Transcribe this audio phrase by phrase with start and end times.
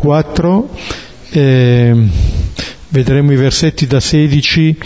[0.00, 0.68] 4,
[1.30, 1.94] eh,
[2.88, 4.78] vedremo i versetti da 16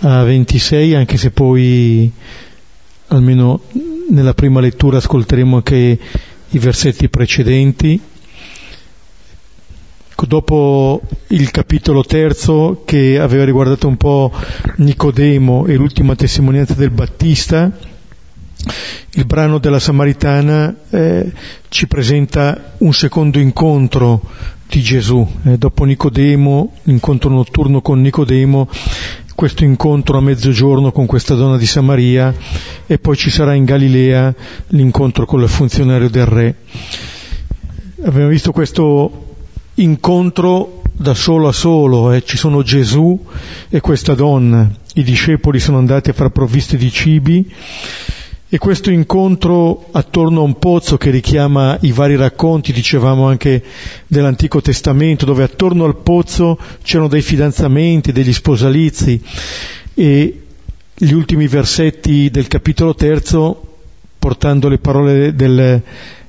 [0.00, 2.10] a 26, anche se poi
[3.08, 3.62] almeno
[4.10, 5.98] nella prima lettura ascolteremo anche
[6.50, 8.00] i versetti precedenti.
[10.20, 14.30] Dopo il capitolo terzo che aveva riguardato un po'
[14.76, 17.72] Nicodemo e l'ultima testimonianza del Battista,
[19.12, 21.32] il brano della Samaritana eh,
[21.68, 24.22] ci presenta un secondo incontro
[24.68, 25.26] di Gesù.
[25.44, 28.68] Eh, dopo Nicodemo, l'incontro notturno con Nicodemo,
[29.34, 32.34] questo incontro a mezzogiorno con questa donna di Samaria
[32.86, 34.34] e poi ci sarà in Galilea
[34.68, 36.54] l'incontro con il funzionario del re.
[38.04, 39.36] Abbiamo visto questo
[39.74, 42.22] incontro da solo a solo, eh.
[42.24, 43.18] ci sono Gesù
[43.70, 47.50] e questa donna, i discepoli sono andati a far provviste di cibi
[48.52, 53.62] e questo incontro attorno a un pozzo che richiama i vari racconti, dicevamo anche
[54.08, 59.22] dell'Antico Testamento, dove attorno al pozzo c'erano dei fidanzamenti, degli sposalizi
[59.94, 60.42] e
[60.92, 63.76] gli ultimi versetti del capitolo terzo,
[64.18, 65.80] portando le parole del,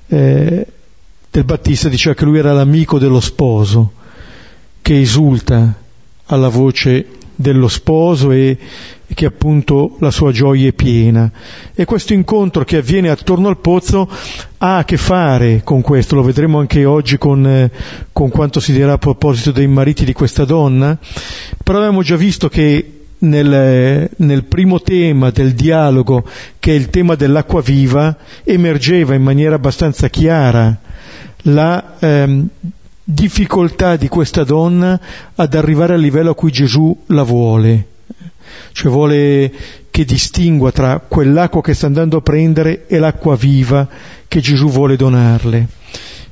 [0.05, 0.67] eh,
[1.31, 3.93] del Battista, diceva che lui era l'amico dello sposo,
[4.83, 5.73] che esulta
[6.27, 7.03] alla voce
[7.41, 8.57] dello sposo e
[9.13, 11.29] che appunto la sua gioia è piena.
[11.73, 14.09] E questo incontro che avviene attorno al pozzo
[14.59, 17.71] ha a che fare con questo, lo vedremo anche oggi con, eh,
[18.13, 20.97] con quanto si dirà a proposito dei mariti di questa donna,
[21.63, 26.25] però abbiamo già visto che nel, nel, primo tema del dialogo,
[26.59, 30.79] che è il tema dell'acqua viva, emergeva in maniera abbastanza chiara
[31.43, 32.47] la ehm,
[33.13, 34.99] difficoltà di questa donna
[35.35, 37.85] ad arrivare al livello a cui Gesù la vuole
[38.71, 39.51] cioè vuole
[39.89, 43.87] che distingua tra quell'acqua che sta andando a prendere e l'acqua viva
[44.27, 45.67] che Gesù vuole donarle.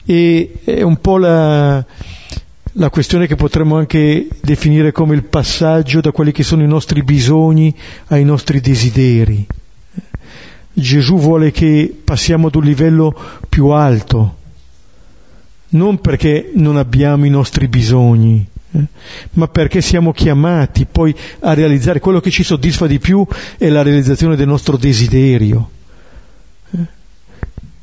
[0.05, 1.83] E è un po' la,
[2.73, 7.03] la questione che potremmo anche definire come il passaggio da quelli che sono i nostri
[7.03, 7.75] bisogni
[8.07, 9.45] ai nostri desideri.
[10.71, 13.13] Gesù vuole che passiamo ad un livello
[13.49, 14.37] più alto,
[15.69, 18.83] non perché non abbiamo i nostri bisogni, eh?
[19.31, 23.25] ma perché siamo chiamati poi a realizzare quello che ci soddisfa di più
[23.57, 25.69] è la realizzazione del nostro desiderio.
[26.71, 26.77] Eh?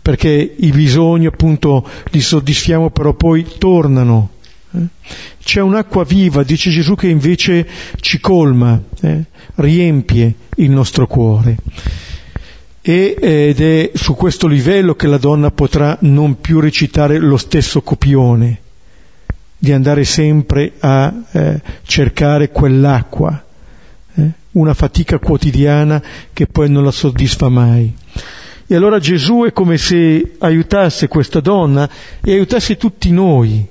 [0.02, 4.30] Perché i bisogni appunto li soddisfiamo però poi tornano.
[4.72, 4.86] Eh?
[5.42, 7.66] C'è un'acqua viva, dice Gesù, che invece
[8.00, 9.24] ci colma, eh?
[9.56, 11.56] riempie il nostro cuore.
[12.88, 18.60] Ed è su questo livello che la donna potrà non più recitare lo stesso copione,
[19.58, 23.44] di andare sempre a eh, cercare quell'acqua,
[24.14, 24.30] eh?
[24.52, 26.00] una fatica quotidiana
[26.32, 27.92] che poi non la soddisfa mai.
[28.68, 31.90] E allora Gesù è come se aiutasse questa donna
[32.22, 33.66] e aiutasse tutti noi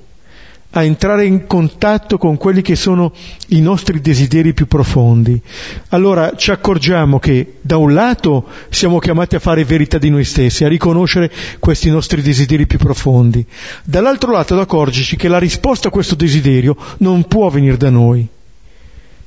[0.78, 3.12] a entrare in contatto con quelli che sono
[3.48, 5.40] i nostri desideri più profondi.
[5.88, 10.64] Allora ci accorgiamo che da un lato siamo chiamati a fare verità di noi stessi,
[10.64, 13.44] a riconoscere questi nostri desideri più profondi,
[13.84, 18.28] dall'altro lato ad accorgerci che la risposta a questo desiderio non può venire da noi,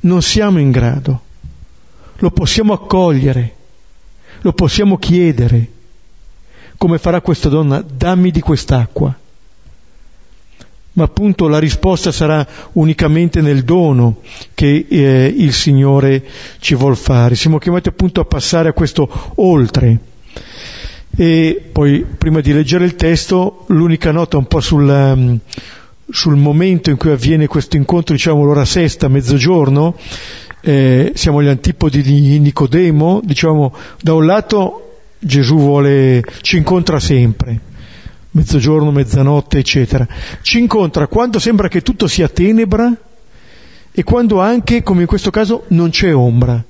[0.02, 1.22] non siamo in grado,
[2.18, 3.56] lo possiamo accogliere,
[4.42, 5.68] lo possiamo chiedere,
[6.78, 9.18] come farà questa donna, dammi di quest'acqua
[11.00, 14.18] ma appunto la risposta sarà unicamente nel dono
[14.54, 16.22] che eh, il Signore
[16.60, 17.36] ci vuol fare.
[17.36, 19.98] Siamo chiamati appunto a passare a questo oltre.
[21.16, 25.40] E poi, prima di leggere il testo, l'unica nota un po' sul, um,
[26.10, 29.96] sul momento in cui avviene questo incontro, diciamo l'ora sesta, mezzogiorno,
[30.60, 37.60] eh, siamo agli antipodi di Nicodemo, diciamo, da un lato Gesù vuole, ci incontra sempre,
[38.32, 40.08] mezzogiorno, mezzanotte, eccetera.
[40.42, 42.92] Ci incontra quando sembra che tutto sia tenebra
[43.92, 46.64] e quando anche, come in questo caso, non c'è ombra.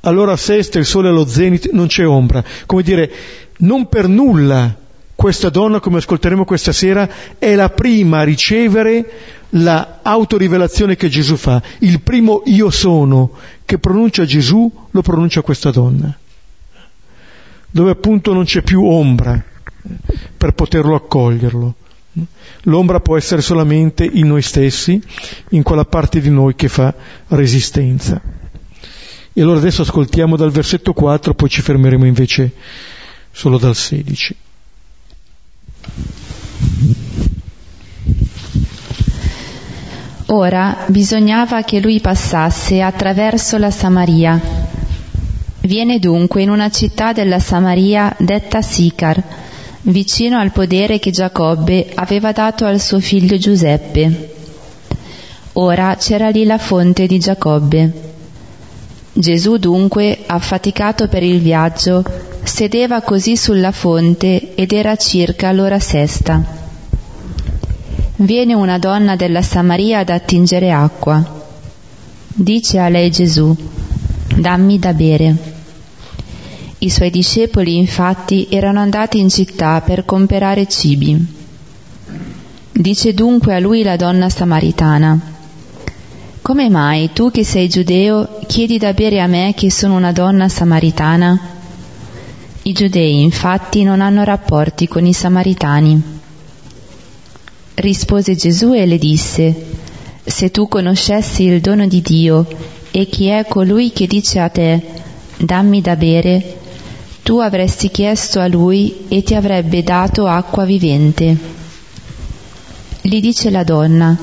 [0.00, 2.44] Allora a sesta, il sole allo zenit, non c'è ombra.
[2.66, 3.10] Come dire,
[3.58, 4.76] non per nulla
[5.14, 9.10] questa donna, come ascolteremo questa sera, è la prima a ricevere
[9.50, 11.62] la autorivelazione che Gesù fa.
[11.78, 13.30] Il primo io sono
[13.64, 16.14] che pronuncia Gesù lo pronuncia questa donna,
[17.70, 19.42] dove appunto non c'è più ombra
[20.36, 21.74] per poterlo accoglierlo.
[22.62, 25.02] L'ombra può essere solamente in noi stessi,
[25.50, 26.94] in quella parte di noi che fa
[27.28, 28.20] resistenza.
[29.32, 32.52] E allora adesso ascoltiamo dal versetto 4, poi ci fermeremo invece
[33.32, 34.36] solo dal 16.
[40.26, 44.40] Ora bisognava che lui passasse attraverso la Samaria.
[45.60, 49.22] Viene dunque in una città della Samaria detta Sicar,
[49.84, 54.32] vicino al podere che Giacobbe aveva dato al suo figlio Giuseppe.
[55.54, 58.12] Ora c'era lì la fonte di Giacobbe.
[59.12, 62.02] Gesù dunque, affaticato per il viaggio,
[62.42, 66.42] sedeva così sulla fonte ed era circa l'ora sesta.
[68.16, 71.42] Viene una donna della Samaria ad attingere acqua.
[72.26, 73.54] Dice a lei Gesù,
[74.34, 75.53] dammi da bere.
[76.84, 81.16] I suoi discepoli infatti erano andati in città per comprare cibi.
[82.72, 85.18] Dice dunque a lui la donna samaritana,
[86.42, 90.46] Come mai tu che sei giudeo chiedi da bere a me che sono una donna
[90.50, 91.40] samaritana?
[92.64, 96.02] I giudei infatti non hanno rapporti con i samaritani.
[97.76, 99.54] Rispose Gesù e le disse,
[100.22, 102.46] Se tu conoscessi il dono di Dio
[102.90, 104.82] e chi è colui che dice a te,
[105.38, 106.62] dammi da bere,
[107.24, 111.34] tu avresti chiesto a lui e ti avrebbe dato acqua vivente.
[113.00, 114.14] Gli dice la donna,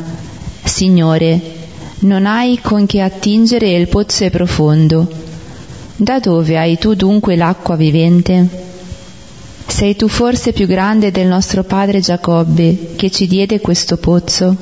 [0.64, 1.42] Signore,
[2.02, 5.12] non hai con che attingere e il pozzo è profondo.
[5.96, 8.48] Da dove hai tu dunque l'acqua vivente?
[9.66, 14.56] Sei tu forse più grande del nostro padre Giacobbe che ci diede questo pozzo?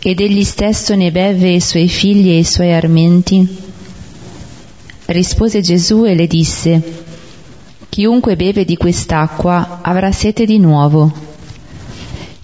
[0.00, 3.46] Ed egli stesso ne beve i suoi figli e i suoi armenti?
[5.06, 7.03] Rispose Gesù e le disse,
[7.94, 11.12] Chiunque beve di quest'acqua avrà sete di nuovo.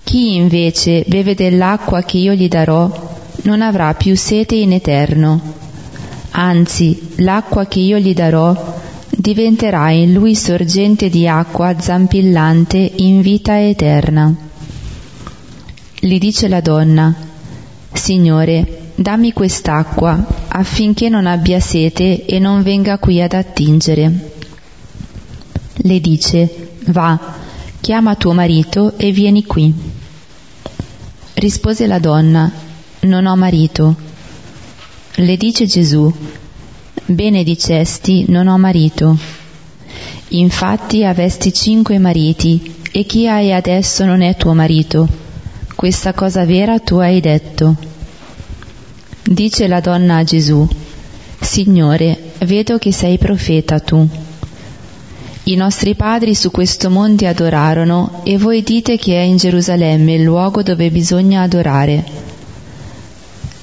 [0.05, 2.89] Chi invece beve dell'acqua che io gli darò
[3.43, 5.41] non avrà più sete in eterno.
[6.31, 13.61] Anzi, l'acqua che io gli darò diventerà in lui sorgente di acqua zampillante in vita
[13.61, 14.33] eterna.
[15.99, 17.13] Gli dice la donna,
[17.93, 24.39] Signore, dammi quest'acqua affinché non abbia sete e non venga qui ad attingere
[25.83, 27.19] le dice, va,
[27.81, 29.73] chiama tuo marito e vieni qui.
[31.35, 32.51] Rispose la donna,
[33.01, 33.95] non ho marito.
[35.15, 36.13] Le dice Gesù,
[37.07, 39.17] bene dicesti, non ho marito.
[40.29, 45.09] Infatti avesti cinque mariti e chi hai adesso non è tuo marito.
[45.75, 47.75] Questa cosa vera tu hai detto.
[49.23, 50.69] Dice la donna a Gesù,
[51.41, 54.09] Signore, vedo che sei profeta tu.
[55.45, 60.23] I nostri padri su questo monte adorarono e voi dite che è in Gerusalemme il
[60.23, 62.05] luogo dove bisogna adorare.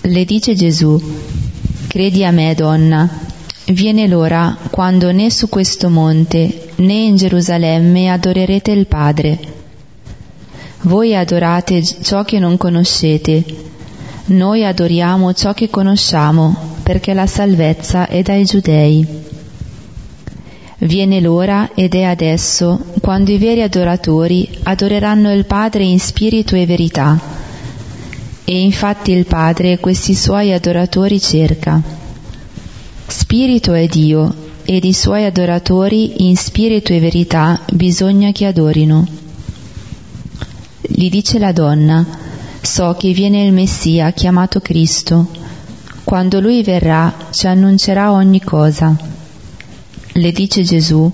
[0.02, 1.00] Le dice Gesù,
[1.88, 3.08] credi a me donna,
[3.66, 9.40] viene l'ora quando né su questo monte né in Gerusalemme adorerete il Padre.
[10.82, 13.44] Voi adorate ciò che non conoscete,
[14.28, 16.54] noi adoriamo ciò che conosciamo,
[16.84, 19.27] perché la salvezza è dai giudei.
[20.80, 26.68] Viene l'ora ed è adesso quando i veri adoratori adoreranno il Padre in spirito e
[26.68, 27.20] verità.
[28.44, 31.82] E infatti il Padre questi suoi adoratori cerca.
[33.08, 34.32] Spirito è Dio
[34.66, 39.08] ed i suoi adoratori in spirito e verità bisogna che adorino.
[40.82, 42.06] Gli dice la donna,
[42.62, 45.28] so che viene il Messia chiamato Cristo.
[46.04, 49.17] Quando lui verrà ci annuncerà ogni cosa
[50.18, 51.12] le dice Gesù,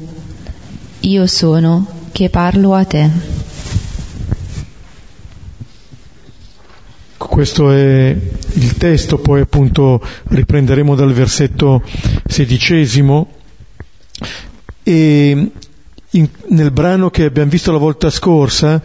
[1.02, 3.10] io sono che parlo a te.
[7.18, 8.16] Questo è
[8.54, 11.84] il testo, poi appunto riprenderemo dal versetto
[12.26, 13.30] sedicesimo
[14.84, 15.52] e
[16.12, 18.82] in, nel brano che abbiamo visto la volta scorsa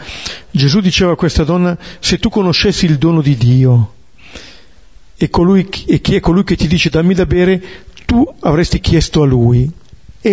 [0.50, 3.92] Gesù diceva a questa donna se tu conoscessi il dono di Dio
[5.16, 7.62] e, colui, e chi è colui che ti dice dammi da bere,
[8.06, 9.70] tu avresti chiesto a lui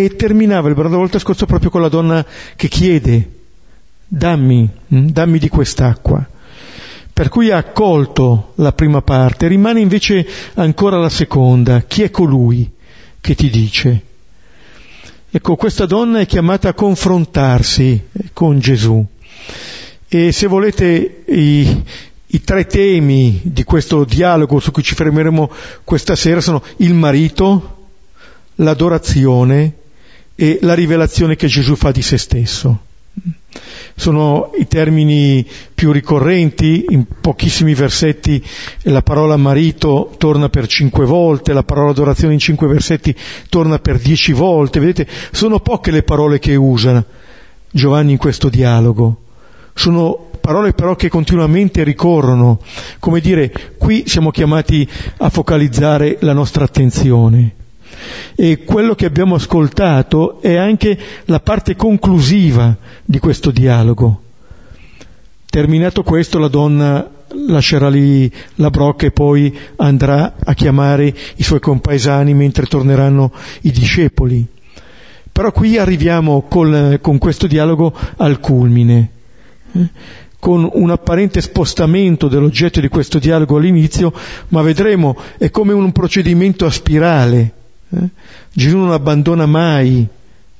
[0.04, 2.24] e terminava il brano della volta scorsa proprio con la donna
[2.54, 3.30] che chiede,
[4.06, 6.28] dammi, mm, dammi di quest'acqua.
[7.14, 12.70] Per cui ha accolto la prima parte, rimane invece ancora la seconda, chi è colui
[13.22, 14.02] che ti dice?
[15.30, 19.02] Ecco, questa donna è chiamata a confrontarsi con Gesù.
[20.08, 21.84] E se volete i,
[22.26, 25.50] i tre temi di questo dialogo su cui ci fermeremo
[25.84, 27.76] questa sera sono il marito,
[28.56, 29.84] l'adorazione
[30.36, 32.78] e la rivelazione che Gesù fa di se stesso.
[33.98, 38.44] Sono i termini più ricorrenti, in pochissimi versetti
[38.82, 43.16] la parola marito torna per cinque volte, la parola adorazione in cinque versetti
[43.48, 47.02] torna per dieci volte, vedete, sono poche le parole che usa
[47.70, 49.22] Giovanni in questo dialogo,
[49.72, 52.60] sono parole però che continuamente ricorrono,
[52.98, 57.55] come dire, qui siamo chiamati a focalizzare la nostra attenzione
[58.34, 64.22] E quello che abbiamo ascoltato è anche la parte conclusiva di questo dialogo.
[65.48, 67.10] Terminato questo, la donna
[67.46, 73.32] lascerà lì la brocca e poi andrà a chiamare i suoi compaesani mentre torneranno
[73.62, 74.46] i discepoli.
[75.32, 79.10] Però qui arriviamo col, con questo dialogo al culmine,
[79.72, 79.88] eh?
[80.38, 84.12] con un apparente spostamento dell'oggetto di questo dialogo all'inizio,
[84.48, 87.52] ma vedremo è come un procedimento a spirale.
[87.96, 88.08] Eh?
[88.52, 90.06] Gesù non abbandona mai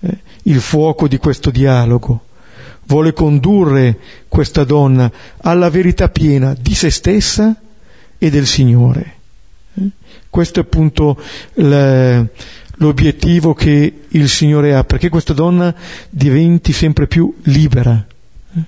[0.00, 2.26] eh, il fuoco di questo dialogo
[2.86, 7.54] vuole condurre questa donna alla verità piena di se stessa
[8.18, 9.14] e del Signore.
[9.74, 9.88] Eh?
[10.30, 11.20] Questo è appunto
[11.54, 15.74] l'obiettivo che il Signore ha, perché questa donna
[16.10, 18.06] diventi sempre più libera.
[18.54, 18.60] Eh?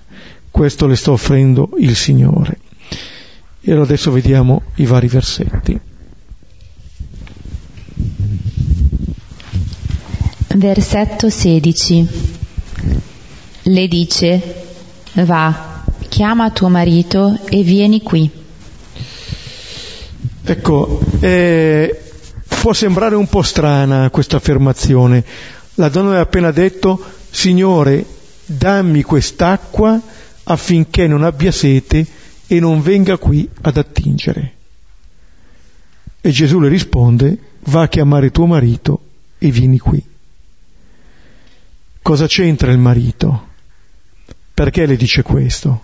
[0.51, 2.59] Questo le sta offrendo il Signore.
[3.61, 5.79] E allora adesso vediamo i vari versetti.
[10.59, 12.09] Versetto 16
[13.62, 14.65] le dice,
[15.25, 18.29] va, chiama tuo marito e vieni qui.
[20.43, 22.00] Ecco, eh,
[22.61, 25.25] può sembrare un po' strana questa affermazione.
[25.75, 28.05] La donna aveva appena detto, Signore,
[28.45, 30.00] dammi quest'acqua
[30.43, 32.05] affinché non abbia sete
[32.49, 34.55] e non venga qui ad attingere.
[36.21, 39.03] E Gesù le risponde, va a chiamare tuo marito
[39.38, 40.17] e vieni qui.
[42.02, 43.47] Cosa c'entra il marito?
[44.55, 45.81] Perché le dice questo?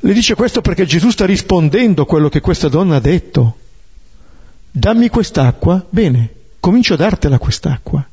[0.00, 3.58] Le dice questo perché Gesù sta rispondendo a quello che questa donna ha detto.
[4.70, 8.06] Dammi quest'acqua, bene, comincio a dartela quest'acqua.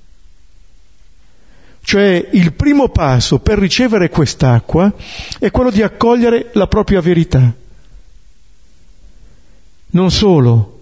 [1.84, 4.92] Cioè il primo passo per ricevere quest'acqua
[5.38, 7.54] è quello di accogliere la propria verità.
[9.92, 10.75] Non solo,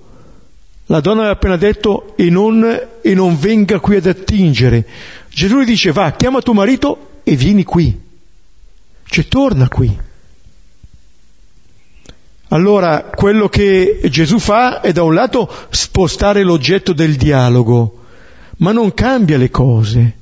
[0.94, 2.64] la donna aveva appena detto e non,
[3.02, 4.86] e non venga qui ad attingere.
[5.28, 8.00] Gesù le dice va, chiama tuo marito e vieni qui,
[9.06, 9.98] cioè torna qui.
[12.50, 18.02] Allora quello che Gesù fa è da un lato spostare l'oggetto del dialogo,
[18.58, 20.18] ma non cambia le cose.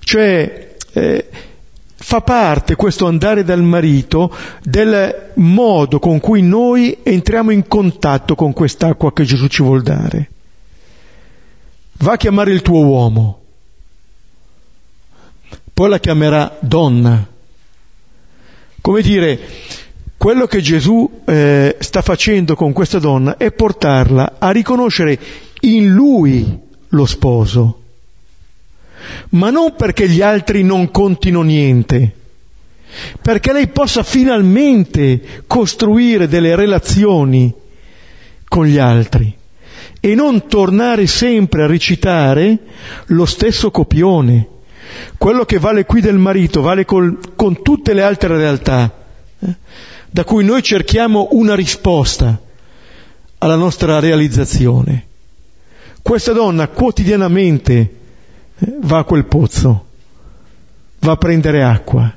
[0.00, 1.28] Cioè eh,
[2.02, 8.52] fa parte questo andare dal marito del modo con cui noi entriamo in contatto con
[8.52, 10.30] quest'acqua che Gesù ci vuol dare.
[11.98, 13.40] Va a chiamare il tuo uomo,
[15.72, 17.24] poi la chiamerà donna.
[18.80, 19.38] Come dire,
[20.16, 25.16] quello che Gesù eh, sta facendo con questa donna è portarla a riconoscere
[25.60, 27.81] in lui lo sposo,
[29.30, 32.14] ma non perché gli altri non contino niente,
[33.20, 37.52] perché lei possa finalmente costruire delle relazioni
[38.48, 39.34] con gli altri
[40.00, 42.58] e non tornare sempre a recitare
[43.06, 44.48] lo stesso copione
[45.16, 48.92] quello che vale qui del marito vale col, con tutte le altre realtà,
[49.38, 49.54] eh,
[50.10, 52.40] da cui noi cerchiamo una risposta
[53.38, 55.06] alla nostra realizzazione.
[56.02, 58.00] Questa donna quotidianamente
[58.80, 59.86] va a quel pozzo,
[61.00, 62.14] va a prendere acqua,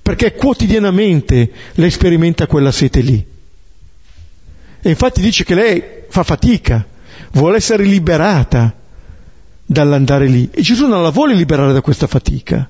[0.00, 3.26] perché quotidianamente lei sperimenta quella sete lì.
[4.84, 6.84] E infatti dice che lei fa fatica,
[7.32, 8.74] vuole essere liberata
[9.64, 10.48] dall'andare lì.
[10.52, 12.68] E Gesù non la vuole liberare da questa fatica.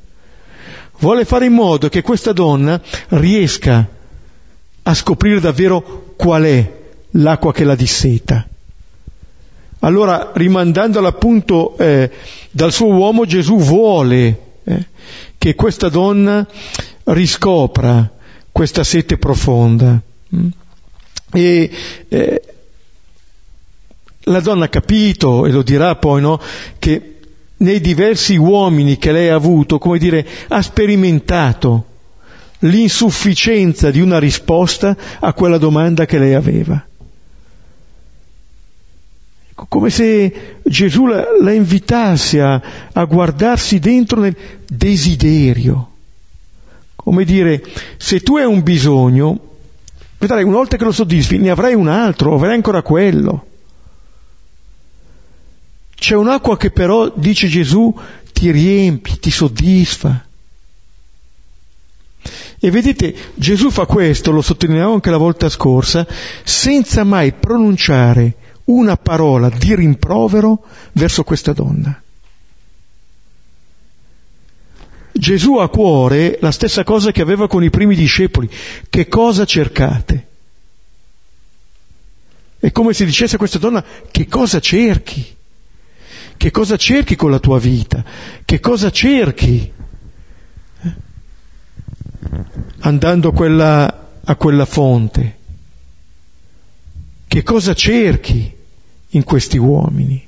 [0.98, 3.88] Vuole fare in modo che questa donna riesca
[4.82, 6.80] a scoprire davvero qual è
[7.12, 8.46] l'acqua che la disseta.
[9.84, 12.08] Allora, rimandandola appunto eh,
[12.52, 14.86] dal suo uomo, Gesù vuole eh,
[15.36, 16.46] che questa donna
[17.04, 18.08] riscopra
[18.52, 20.00] questa sete profonda.
[20.36, 20.48] Mm?
[21.32, 21.70] E
[22.08, 22.42] eh,
[24.20, 26.40] la donna ha capito, e lo dirà poi, no,
[26.78, 27.16] che
[27.56, 31.86] nei diversi uomini che lei ha avuto, come dire, ha sperimentato
[32.60, 36.86] l'insufficienza di una risposta a quella domanda che lei aveva.
[39.68, 45.90] Come se Gesù la, la invitasse a, a guardarsi dentro nel desiderio.
[46.96, 47.62] Come dire,
[47.96, 49.38] se tu hai un bisogno,
[50.18, 53.46] vedrai, una volta che lo soddisfi, ne avrai un altro, avrai ancora quello.
[55.94, 57.94] C'è un'acqua che però, dice Gesù,
[58.32, 60.26] ti riempie, ti soddisfa.
[62.58, 66.06] E vedete, Gesù fa questo, lo sottolineavo anche la volta scorsa,
[66.44, 72.02] senza mai pronunciare una parola di rimprovero verso questa donna.
[75.12, 78.48] Gesù ha a cuore la stessa cosa che aveva con i primi discepoli.
[78.88, 80.26] Che cosa cercate?
[82.58, 85.36] È come se dicesse a questa donna che cosa cerchi?
[86.36, 88.04] Che cosa cerchi con la tua vita?
[88.44, 89.72] Che cosa cerchi?
[90.82, 90.94] Eh?
[92.80, 95.38] Andando a quella, a quella fonte.
[97.32, 98.54] Che cosa cerchi
[99.08, 100.22] in questi uomini?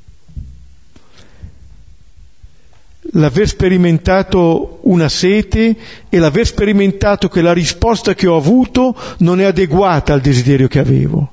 [3.13, 5.77] L'aver sperimentato una sete
[6.09, 10.79] e l'aver sperimentato che la risposta che ho avuto non è adeguata al desiderio che
[10.79, 11.31] avevo.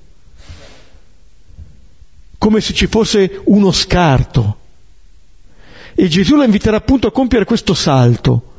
[2.38, 4.58] Come se ci fosse uno scarto
[5.96, 8.56] e Gesù la inviterà appunto a compiere questo salto,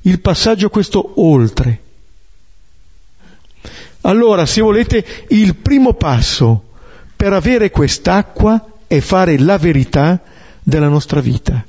[0.00, 1.87] il passaggio questo oltre.
[4.02, 6.64] Allora, se volete, il primo passo
[7.16, 10.20] per avere quest'acqua è fare la verità
[10.62, 11.64] della nostra vita.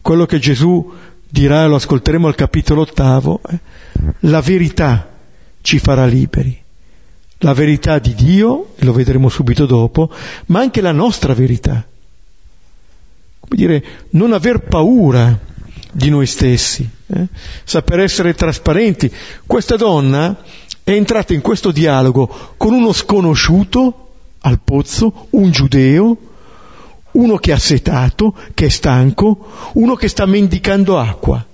[0.00, 0.92] Quello che Gesù
[1.28, 3.58] dirà, lo ascolteremo al capitolo ottavo, eh,
[4.20, 5.10] la verità
[5.62, 6.62] ci farà liberi.
[7.38, 10.10] La verità di Dio, e lo vedremo subito dopo,
[10.46, 11.84] ma anche la nostra verità
[13.48, 15.38] come dire, non aver paura
[15.96, 17.26] di noi stessi, eh?
[17.64, 19.10] saper essere trasparenti.
[19.46, 20.36] Questa donna
[20.84, 24.10] è entrata in questo dialogo con uno sconosciuto
[24.40, 26.16] al pozzo, un giudeo,
[27.12, 31.44] uno che è assetato, che è stanco, uno che sta mendicando acqua.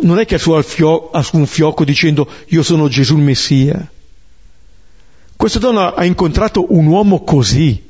[0.00, 3.90] Non è che ha su, un fiocco dicendo io sono Gesù il Messia.
[5.36, 7.85] Questa donna ha incontrato un uomo così,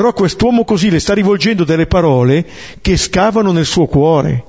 [0.00, 2.46] però quest'uomo così le sta rivolgendo delle parole
[2.80, 4.44] che scavano nel suo cuore.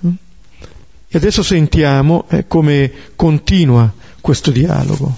[0.00, 3.88] E adesso sentiamo eh, come continua
[4.20, 5.14] questo dialogo.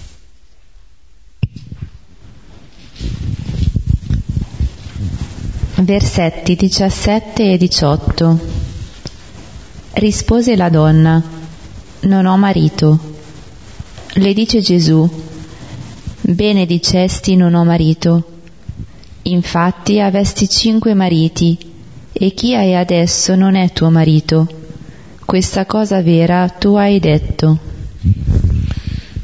[5.76, 8.40] Versetti 17 e 18
[9.92, 11.23] Rispose la donna,
[12.00, 12.99] non ho marito.
[14.12, 15.08] Le dice Gesù,
[16.28, 18.40] Bene dicesti non ho marito.
[19.23, 21.56] Infatti avesti cinque mariti,
[22.12, 24.47] e chi hai adesso non è tuo marito.
[25.25, 27.59] Questa cosa vera tu hai detto.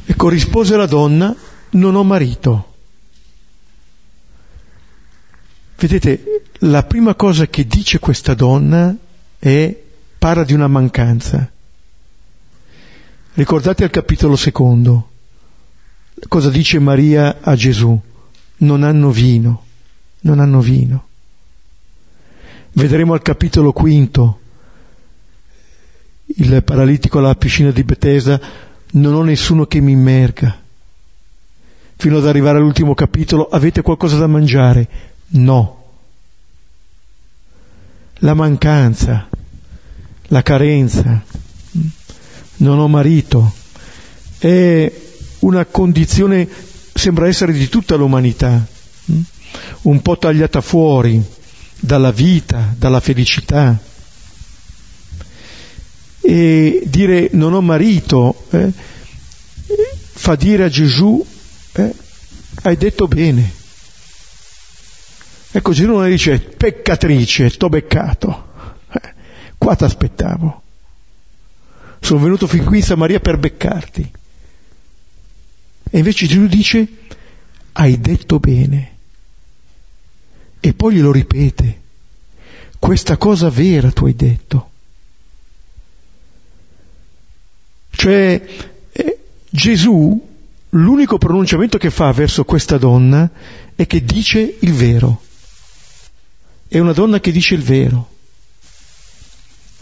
[0.07, 1.37] E corrispose la donna,
[1.73, 2.73] non ho marito.
[5.77, 8.97] Vedete, la prima cosa che dice questa donna
[9.39, 9.79] è
[10.19, 11.51] parla di una mancanza.
[13.35, 15.11] Ricordate al capitolo secondo
[16.29, 17.99] Cosa dice Maria a Gesù?
[18.57, 19.65] Non hanno vino,
[20.21, 21.07] non hanno vino.
[22.73, 24.41] Vedremo al capitolo quinto
[26.37, 28.41] il paralitico alla piscina di Bethesda,
[28.93, 30.61] non ho nessuno che mi immerga.
[31.97, 34.89] Fino ad arrivare all'ultimo capitolo, avete qualcosa da mangiare?
[35.29, 35.83] No.
[38.19, 39.29] La mancanza,
[40.29, 41.23] la carenza,
[42.57, 43.53] non ho marito,
[44.39, 44.93] è
[45.45, 46.49] una condizione,
[46.93, 48.65] sembra essere di tutta l'umanità,
[49.05, 49.21] hm?
[49.83, 51.23] un po' tagliata fuori
[51.79, 53.79] dalla vita, dalla felicità.
[56.27, 58.73] E dire non ho marito eh,
[60.15, 61.25] fa dire a Gesù
[61.73, 61.95] eh,
[62.63, 63.63] hai detto bene.
[65.51, 68.53] Ecco, Gesù non dice peccatrice, t'ho beccato.
[68.91, 69.15] Eh,
[69.59, 70.63] qua aspettavo.
[72.01, 74.11] Sono venuto fin qui in Samaria per beccarti.
[75.95, 76.89] E invece Gesù dice,
[77.71, 78.97] hai detto bene.
[80.59, 81.83] E poi glielo ripete,
[82.81, 84.71] questa cosa vera tu hai detto.
[87.91, 88.45] Cioè,
[88.91, 90.21] eh, Gesù,
[90.71, 93.31] l'unico pronunciamento che fa verso questa donna
[93.77, 95.23] è che dice il vero.
[96.67, 98.14] È una donna che dice il vero.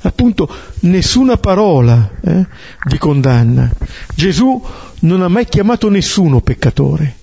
[0.03, 0.49] Appunto,
[0.81, 2.47] nessuna parola eh,
[2.88, 3.71] di condanna.
[4.15, 4.61] Gesù
[5.01, 7.17] non ha mai chiamato nessuno peccatore.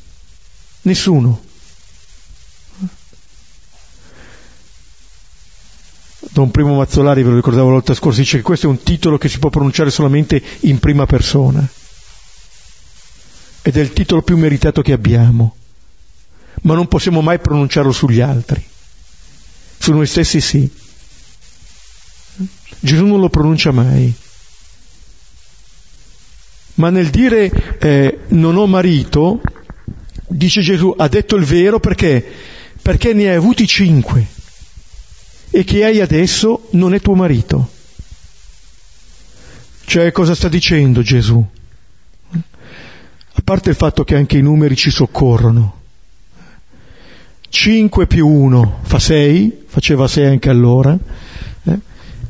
[0.84, 1.48] Nessuno.
[6.32, 9.18] Don Primo Mazzolari, ve lo ricordavo la volta scorsa, dice che questo è un titolo
[9.18, 11.68] che si può pronunciare solamente in prima persona.
[13.62, 15.56] Ed è il titolo più meritato che abbiamo.
[16.62, 18.64] Ma non possiamo mai pronunciarlo sugli altri.
[19.78, 20.88] Su noi stessi sì.
[22.80, 24.14] Gesù non lo pronuncia mai.
[26.76, 29.42] Ma nel dire eh, non ho marito,
[30.28, 32.26] dice Gesù, ha detto il vero perché?
[32.82, 34.26] Perché ne hai avuti cinque
[35.52, 37.70] e che hai adesso non è tuo marito.
[39.86, 41.44] Cioè cosa sta dicendo Gesù?
[42.32, 45.78] A parte il fatto che anche i numeri ci soccorrono.
[47.50, 50.98] 5 più 1 fa 6, faceva 6 anche allora?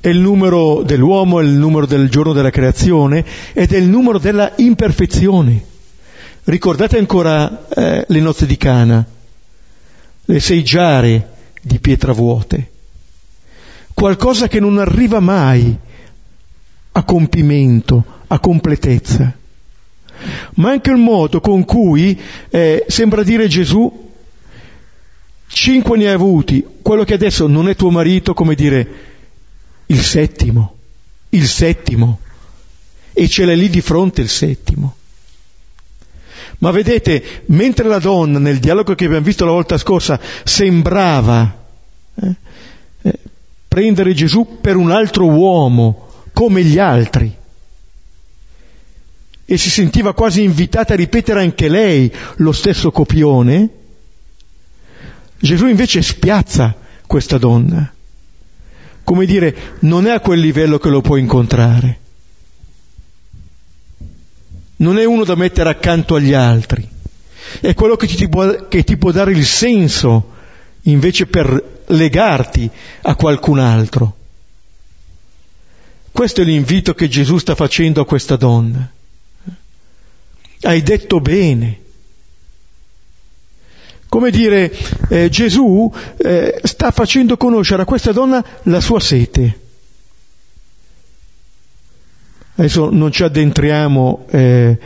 [0.02, 4.18] È il numero dell'uomo, è il numero del giorno della creazione ed è il numero
[4.18, 5.66] della imperfezione.
[6.46, 9.06] Ricordate ancora eh, le nozze di Cana,
[10.26, 11.30] le sei giare
[11.62, 12.72] di pietra vuote,
[13.94, 15.78] qualcosa che non arriva mai
[16.92, 19.38] a compimento, a completezza,
[20.56, 24.10] ma anche il modo con cui eh, sembra dire Gesù,
[25.48, 29.09] cinque ne hai avuti, quello che adesso non è tuo marito, come dire,
[29.92, 30.76] il settimo,
[31.30, 32.20] il settimo,
[33.14, 34.96] e ce l'è lì di fronte il settimo.
[36.60, 41.66] Ma vedete, mentre la donna, nel dialogo che abbiamo visto la volta scorsa, sembrava
[42.16, 42.36] eh,
[43.02, 43.20] eh,
[43.68, 47.36] prendere Gesù per un altro uomo, come gli altri,
[49.46, 53.70] e si sentiva quasi invitata a ripetere anche lei lo stesso copione,
[55.40, 56.76] Gesù invece spiazza
[57.08, 57.94] questa donna.
[59.10, 62.00] Come dire, non è a quel livello che lo puoi incontrare
[64.80, 66.88] non è uno da mettere accanto agli altri,
[67.60, 70.36] è quello che ti, può, che ti può dare il senso
[70.84, 72.70] invece per legarti
[73.02, 74.16] a qualcun altro.
[76.12, 78.90] Questo è l'invito che Gesù sta facendo a questa donna.
[80.62, 81.80] Hai detto bene.
[84.10, 84.72] Come dire,
[85.10, 89.60] eh, Gesù eh, sta facendo conoscere a questa donna la sua sete.
[92.56, 94.78] Adesso non ci addentriamo eh,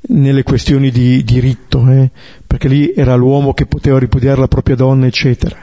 [0.00, 2.10] nelle questioni di diritto, eh,
[2.44, 5.56] perché lì era l'uomo che poteva ripudiare la propria donna, eccetera.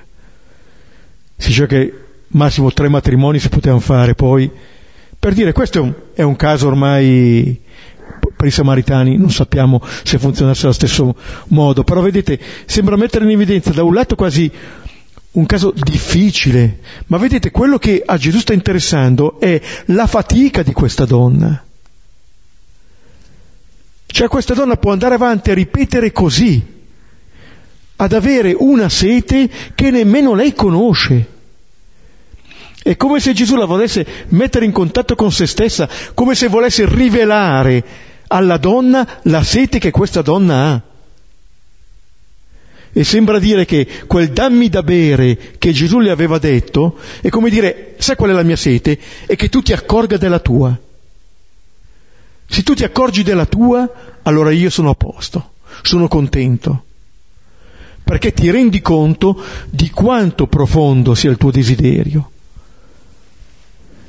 [1.36, 1.94] Si dice che
[2.30, 4.50] massimo tre matrimoni si potevano fare, poi
[5.20, 7.62] per dire questo è un, è un caso ormai
[8.40, 11.14] per i samaritani, non sappiamo se funzionasse allo stesso
[11.48, 14.50] modo, però vedete, sembra mettere in evidenza da un lato quasi
[15.32, 20.72] un caso difficile, ma vedete quello che a Gesù sta interessando è la fatica di
[20.72, 21.62] questa donna.
[24.06, 26.66] Cioè questa donna può andare avanti a ripetere così,
[27.98, 31.38] ad avere una sete che nemmeno lei conosce.
[32.82, 36.86] È come se Gesù la volesse mettere in contatto con se stessa, come se volesse
[36.88, 40.82] rivelare alla donna la sete che questa donna ha.
[42.92, 47.50] E sembra dire che quel dammi da bere che Gesù le aveva detto è come
[47.50, 48.98] dire, sai qual è la mia sete?
[49.26, 50.78] È che tu ti accorga della tua.
[52.48, 55.52] Se tu ti accorgi della tua, allora io sono a posto,
[55.84, 56.84] sono contento,
[58.04, 59.40] perché ti rendi conto
[59.70, 62.32] di quanto profondo sia il tuo desiderio.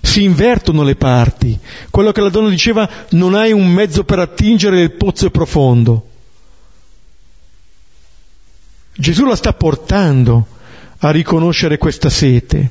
[0.01, 1.59] Si invertono le parti.
[1.91, 6.07] Quello che la donna diceva, non hai un mezzo per attingere il pozzo profondo.
[8.95, 10.47] Gesù la sta portando
[10.99, 12.71] a riconoscere questa sete.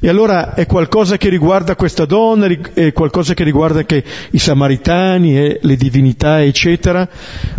[0.00, 5.38] E allora è qualcosa che riguarda questa donna, è qualcosa che riguarda anche i samaritani,
[5.38, 7.08] e le divinità, eccetera.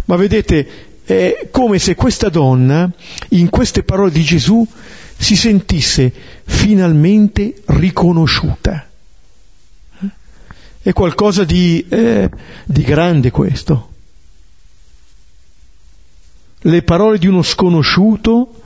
[0.06, 0.68] Ma vedete,
[1.04, 2.90] è come se questa donna,
[3.30, 4.66] in queste parole di Gesù,
[5.20, 6.12] si sentisse
[6.46, 8.88] finalmente riconosciuta.
[10.82, 12.30] È qualcosa di, eh,
[12.66, 13.90] di grande questo
[16.62, 18.62] le parole di uno sconosciuto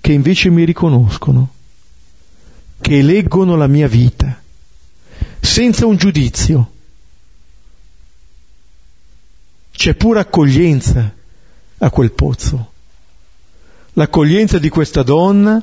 [0.00, 1.54] che invece mi riconoscono,
[2.80, 4.40] che leggono la mia vita,
[5.40, 6.72] senza un giudizio.
[9.70, 11.14] C'è pura accoglienza
[11.78, 12.72] a quel pozzo,
[13.98, 15.60] l'accoglienza di questa donna,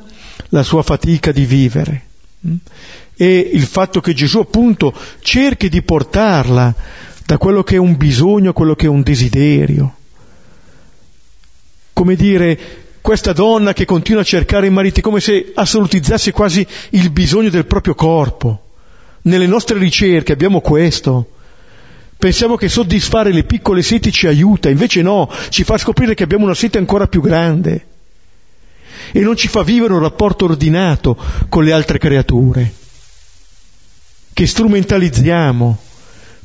[0.49, 2.01] la sua fatica di vivere
[2.45, 2.55] mm?
[3.15, 6.75] e il fatto che Gesù appunto cerchi di portarla
[7.25, 9.95] da quello che è un bisogno a quello che è un desiderio
[11.93, 12.59] come dire,
[12.99, 17.65] questa donna che continua a cercare i mariti, come se assolutizzasse quasi il bisogno del
[17.65, 18.63] proprio corpo.
[19.21, 21.29] Nelle nostre ricerche abbiamo questo.
[22.17, 26.43] Pensiamo che soddisfare le piccole seti ci aiuta, invece no, ci fa scoprire che abbiamo
[26.43, 27.85] una sete ancora più grande
[29.11, 31.17] e non ci fa vivere un rapporto ordinato
[31.49, 32.73] con le altre creature,
[34.33, 35.77] che strumentalizziamo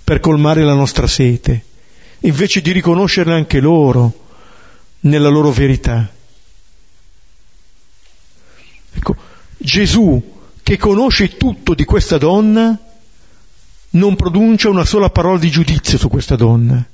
[0.05, 1.65] per colmare la nostra sete,
[2.21, 4.13] invece di riconoscerle anche loro
[5.01, 6.09] nella loro verità.
[8.93, 9.17] Ecco,
[9.57, 12.79] Gesù, che conosce tutto di questa donna,
[13.91, 16.85] non pronuncia una sola parola di giudizio su questa donna.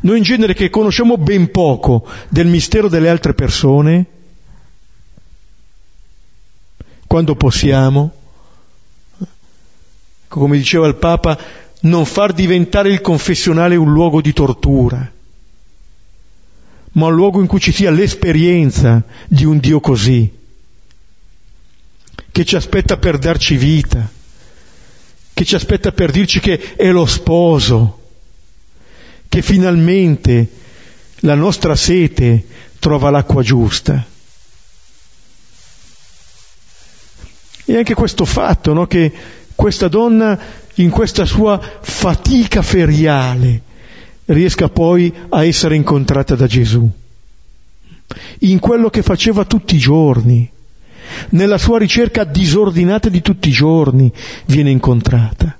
[0.00, 4.06] Noi in genere che conosciamo ben poco del mistero delle altre persone,
[7.08, 8.12] quando possiamo,
[10.28, 11.36] come diceva il Papa,
[11.80, 15.12] non far diventare il confessionale un luogo di tortura
[16.98, 20.30] ma un luogo in cui ci sia l'esperienza di un Dio così,
[22.32, 24.10] che ci aspetta per darci vita,
[25.32, 28.00] che ci aspetta per dirci che è lo sposo,
[29.28, 30.50] che finalmente
[31.20, 32.44] la nostra sete
[32.80, 34.07] trova l'acqua giusta.
[37.70, 39.12] E anche questo fatto, no, che
[39.54, 40.38] questa donna
[40.76, 43.60] in questa sua fatica feriale
[44.24, 46.90] riesca poi a essere incontrata da Gesù,
[48.38, 50.50] in quello che faceva tutti i giorni,
[51.30, 54.10] nella sua ricerca disordinata di tutti i giorni
[54.46, 55.58] viene incontrata.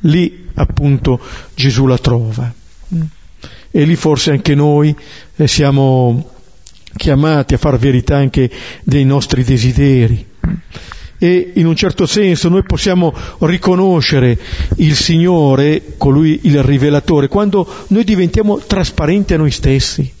[0.00, 1.18] Lì appunto
[1.54, 2.52] Gesù la trova.
[3.70, 4.94] E lì forse anche noi
[5.36, 6.36] eh, siamo
[6.98, 8.50] chiamati a far verità anche
[8.82, 10.26] dei nostri desideri.
[11.20, 14.38] E in un certo senso noi possiamo riconoscere
[14.76, 20.12] il Signore, colui il rivelatore, quando noi diventiamo trasparenti a noi stessi.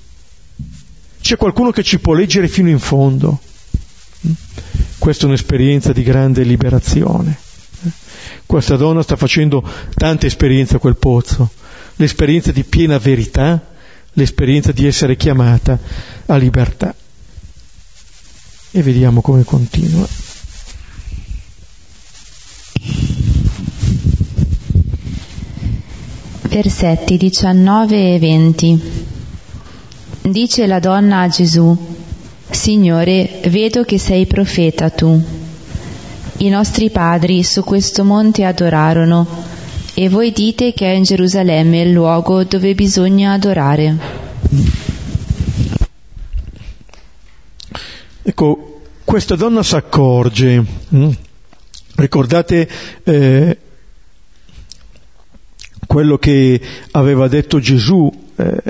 [1.20, 3.38] C'è qualcuno che ci può leggere fino in fondo.
[4.98, 7.36] Questa è un'esperienza di grande liberazione.
[8.44, 9.62] Questa donna sta facendo
[9.94, 11.50] tante esperienze a quel pozzo,
[11.96, 13.62] l'esperienza di piena verità,
[14.18, 15.78] l'esperienza di essere chiamata
[16.26, 16.94] a libertà.
[18.70, 20.06] E vediamo come continua.
[26.42, 29.06] Versetti 19 e 20
[30.22, 31.76] Dice la donna a Gesù,
[32.50, 35.22] Signore, vedo che sei profeta tu.
[36.38, 39.26] I nostri padri su questo monte adorarono
[40.00, 43.96] e voi dite che è in Gerusalemme il luogo dove bisogna adorare.
[48.22, 51.10] Ecco, questa donna si accorge, hm?
[51.96, 52.68] ricordate
[53.02, 53.58] eh,
[55.84, 56.60] quello che
[56.92, 58.62] aveva detto Gesù, eh,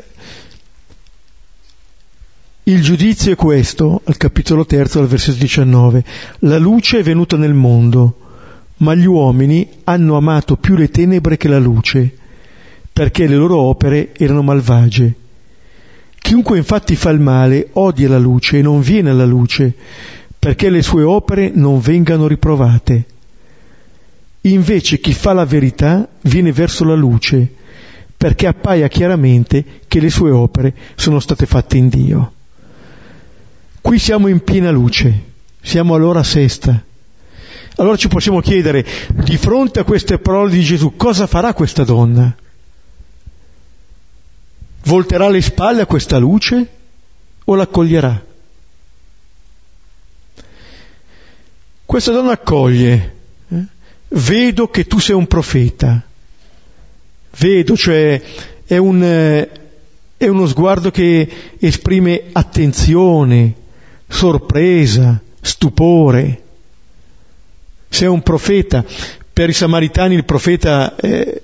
[2.63, 6.05] il giudizio è questo, al capitolo terzo, al versetto 19.
[6.39, 8.28] La luce è venuta nel mondo,
[8.79, 12.17] ma gli uomini hanno amato più le tenebre che la luce,
[12.93, 15.15] perché le loro opere erano malvagie.
[16.19, 19.75] Chiunque infatti fa il male odia la luce e non viene alla luce,
[20.39, 23.05] perché le sue opere non vengano riprovate.
[24.43, 27.55] Invece chi fa la verità viene verso la luce,
[28.17, 32.33] perché appaia chiaramente che le sue opere sono state fatte in Dio.
[33.81, 35.23] Qui siamo in piena luce,
[35.61, 36.85] siamo all'ora sesta.
[37.79, 38.85] Allora ci possiamo chiedere,
[39.23, 42.37] di fronte a queste parole di Gesù, cosa farà questa donna?
[44.83, 46.69] Volterà le spalle a questa luce
[47.45, 48.25] o l'accoglierà?
[51.85, 53.17] Questa donna accoglie,
[53.49, 53.63] eh?
[54.09, 56.03] vedo che tu sei un profeta,
[57.39, 58.21] vedo, cioè
[58.67, 59.51] è, un, eh,
[60.17, 63.55] è uno sguardo che esprime attenzione,
[64.09, 66.43] sorpresa, stupore.
[67.89, 68.85] Se è un profeta,
[69.33, 71.43] per i samaritani il profeta eh,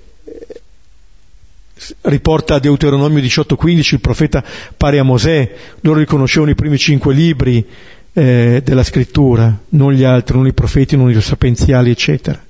[2.01, 4.43] riporta a Deuteronomio 18:15 il profeta
[4.75, 7.65] pare a Mosè, loro riconoscevano i primi cinque libri
[8.13, 12.41] eh, della scrittura, non gli altri, non i profeti, non i sapienziali, eccetera.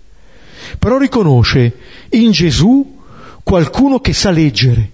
[0.77, 1.73] Però riconosce
[2.10, 2.99] in Gesù
[3.43, 4.89] qualcuno che sa leggere,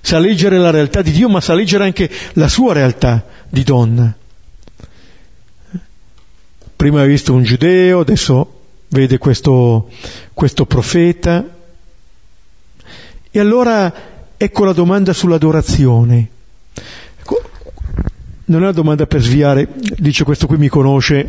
[0.00, 4.14] sa leggere la realtà di Dio, ma sa leggere anche la sua realtà di donna.
[6.84, 9.88] Prima ha visto un giudeo, adesso vede questo,
[10.34, 11.42] questo profeta.
[13.30, 13.90] E allora
[14.36, 16.28] ecco la domanda sull'adorazione.
[17.18, 17.40] Ecco,
[18.44, 19.66] non è una domanda per sviare,
[19.96, 21.26] dice questo qui mi conosce,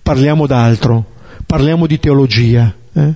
[0.00, 1.04] parliamo d'altro,
[1.44, 3.14] parliamo di teologia, eh?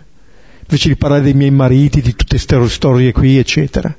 [0.61, 3.97] invece di parlare dei miei mariti, di tutte queste storie qui, eccetera.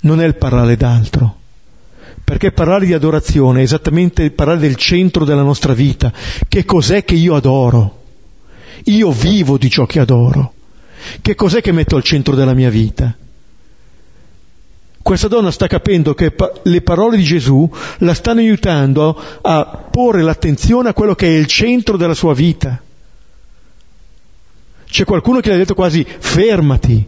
[0.00, 1.40] Non è il parlare d'altro
[2.24, 6.12] perché parlare di adorazione è esattamente parlare del centro della nostra vita.
[6.48, 8.00] Che cos'è che io adoro?
[8.84, 10.54] Io vivo di ciò che adoro.
[11.20, 13.16] Che cos'è che metto al centro della mia vita?
[15.02, 16.32] Questa donna sta capendo che
[16.62, 21.46] le parole di Gesù la stanno aiutando a porre l'attenzione a quello che è il
[21.46, 22.80] centro della sua vita.
[24.86, 27.04] C'è qualcuno che le ha detto quasi fermati,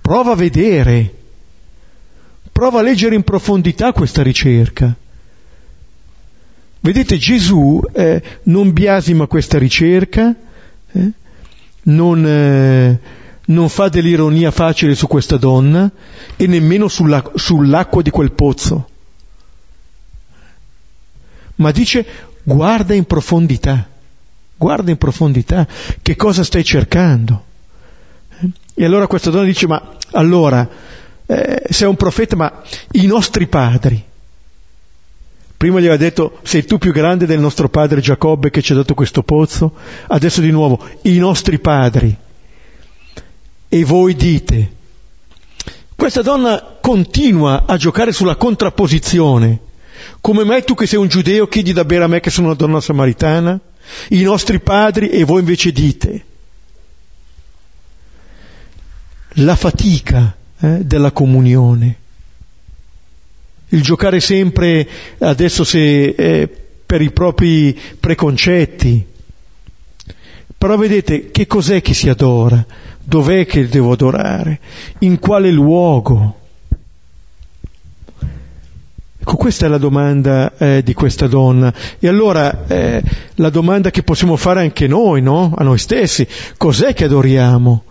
[0.00, 1.21] prova a vedere
[2.52, 4.94] prova a leggere in profondità questa ricerca.
[6.80, 10.34] Vedete, Gesù eh, non biasima questa ricerca,
[10.92, 11.10] eh,
[11.84, 12.98] non, eh,
[13.46, 15.90] non, fa dell'ironia facile su questa donna
[16.36, 18.88] e nemmeno sulla, sull'acqua di quel pozzo,
[21.56, 22.04] ma dice
[22.42, 23.88] guarda in profondità,
[24.56, 25.66] guarda in profondità
[26.02, 27.44] che cosa stai cercando.
[28.74, 30.68] E allora questa donna dice ma allora
[31.34, 34.04] eh, sei un profeta, ma i nostri padri,
[35.62, 38.74] Prima gli aveva detto sei tu più grande del nostro padre Giacobbe che ci ha
[38.74, 39.74] dato questo pozzo,
[40.08, 42.12] adesso di nuovo i nostri padri.
[43.68, 44.72] E voi dite.
[45.94, 49.60] Questa donna continua a giocare sulla contrapposizione.
[50.20, 52.56] Come mai tu che sei un giudeo chiedi da bere a me che sono una
[52.56, 53.60] donna samaritana?
[54.08, 56.24] I nostri padri e voi invece dite.
[59.34, 62.00] La fatica eh, della comunione
[63.72, 64.86] il giocare sempre
[65.18, 66.48] adesso se eh,
[66.84, 69.06] per i propri preconcetti.
[70.56, 72.64] Però vedete che cos'è che si adora?
[73.02, 74.60] Dov'è che devo adorare?
[75.00, 76.38] In quale luogo?
[79.18, 81.72] Ecco, questa è la domanda eh, di questa donna.
[81.98, 83.02] E allora eh,
[83.36, 85.52] la domanda che possiamo fare anche noi, no?
[85.56, 87.84] A noi stessi, cos'è che adoriamo?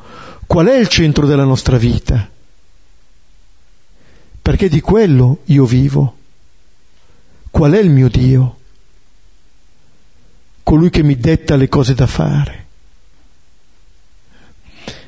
[0.45, 2.29] Qual è il centro della nostra vita?
[4.41, 6.17] Perché di quello io vivo.
[7.49, 8.57] Qual è il mio Dio?
[10.63, 12.65] Colui che mi detta le cose da fare.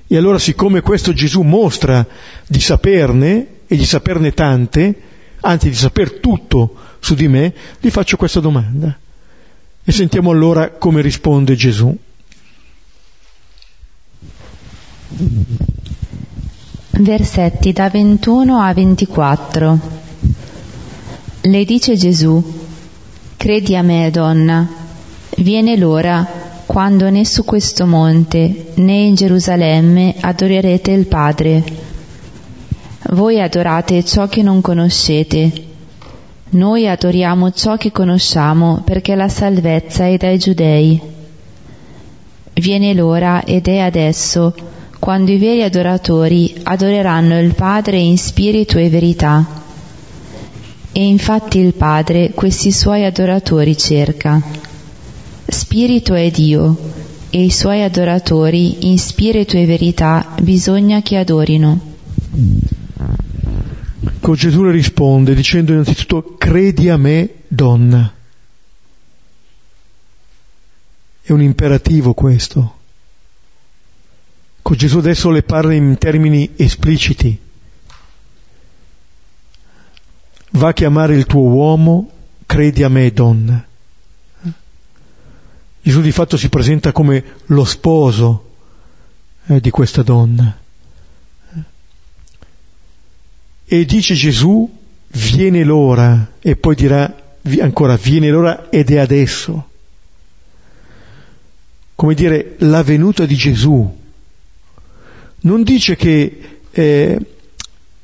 [0.05, 2.05] E allora siccome questo Gesù mostra
[2.45, 5.01] di saperne e di saperne tante,
[5.39, 8.95] anzi di saper tutto su di me, gli faccio questa domanda.
[9.83, 11.97] E sentiamo allora come risponde Gesù.
[16.95, 19.79] Versetti da 21 a 24.
[21.41, 22.41] Le dice Gesù,
[23.35, 24.69] credi a me, donna,
[25.37, 26.23] viene l'ora
[26.67, 31.63] quando né su questo monte né in Gerusalemme adorerete il Padre.
[33.09, 35.51] Voi adorate ciò che non conoscete.
[36.51, 41.01] Noi adoriamo ciò che conosciamo perché la salvezza è dai giudei.
[42.53, 44.72] Viene l'ora ed è adesso
[45.03, 49.45] quando i veri adoratori adoreranno il Padre in spirito e verità.
[50.93, 54.41] E infatti il Padre questi suoi adoratori cerca.
[55.45, 56.77] Spirito è Dio,
[57.29, 61.95] e i suoi adoratori in spirito e verità bisogna che adorino.
[64.21, 68.09] Con Gesù le risponde dicendo innanzitutto credi a me donna.
[71.21, 72.82] È un imperativo questo.
[74.73, 77.39] Con Gesù adesso le parla in termini espliciti.
[80.49, 82.09] Va a chiamare il tuo uomo,
[82.47, 83.63] credi a me donna.
[85.79, 88.55] Gesù di fatto si presenta come lo sposo
[89.45, 90.57] eh, di questa donna.
[93.65, 97.15] E dice Gesù, viene l'ora, e poi dirà
[97.59, 99.69] ancora, viene l'ora ed è adesso.
[101.93, 104.01] Come dire, la venuta di Gesù
[105.43, 106.39] non dice che,
[106.71, 107.19] eh,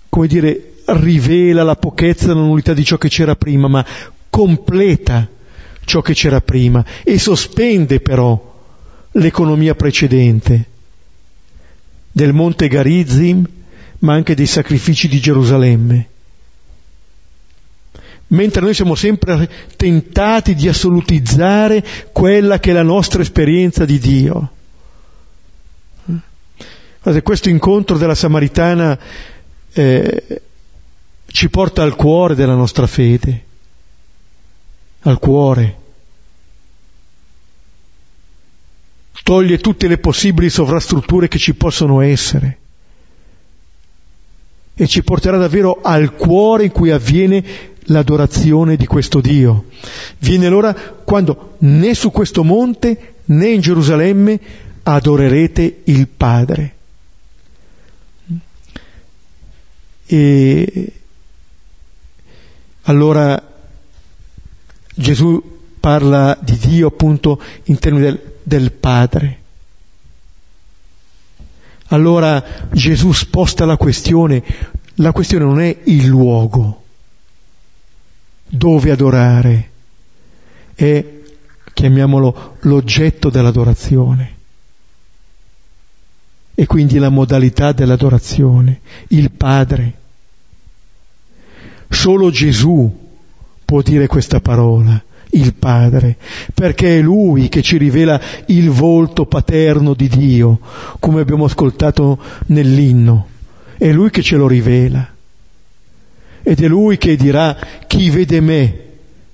[0.10, 3.86] come dire, rivela la pochezza e la nullità di ciò che c'era prima, ma
[4.30, 5.28] completa
[5.86, 8.47] ciò che c'era prima e sospende però
[9.13, 10.65] l'economia precedente
[12.12, 13.47] del monte Garizim,
[13.99, 16.08] ma anche dei sacrifici di Gerusalemme.
[18.28, 24.52] Mentre noi siamo sempre tentati di assolutizzare quella che è la nostra esperienza di Dio.
[27.01, 28.99] Questo incontro della Samaritana
[29.71, 30.41] eh,
[31.27, 33.43] ci porta al cuore della nostra fede,
[35.01, 35.77] al cuore.
[39.23, 42.57] Toglie tutte le possibili sovrastrutture che ci possono essere
[44.73, 47.43] e ci porterà davvero al cuore in cui avviene
[47.83, 49.65] l'adorazione di questo Dio.
[50.19, 54.39] Viene l'ora quando né su questo monte né in Gerusalemme
[54.83, 56.75] adorerete il Padre.
[60.11, 60.91] E
[62.83, 63.39] allora
[64.95, 69.37] Gesù parla di Dio appunto in termini del, del Padre.
[71.89, 74.43] Allora Gesù sposta la questione,
[74.95, 76.83] la questione non è il luogo
[78.47, 79.69] dove adorare,
[80.73, 81.05] è,
[81.71, 84.37] chiamiamolo, l'oggetto dell'adorazione
[86.59, 89.98] e quindi la modalità dell'adorazione, il Padre.
[91.90, 93.08] Solo Gesù
[93.65, 96.17] può dire questa parola, il Padre,
[96.54, 100.60] perché è Lui che ci rivela il volto paterno di Dio,
[101.00, 102.17] come abbiamo ascoltato
[102.48, 103.27] nell'inno.
[103.77, 105.08] È Lui che ce lo rivela.
[106.42, 108.83] Ed è Lui che dirà chi vede me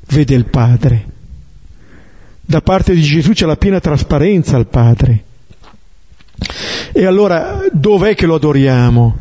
[0.07, 1.05] vede il Padre.
[2.41, 5.23] Da parte di Gesù c'è la piena trasparenza al Padre.
[6.91, 9.17] E allora dov'è che lo adoriamo?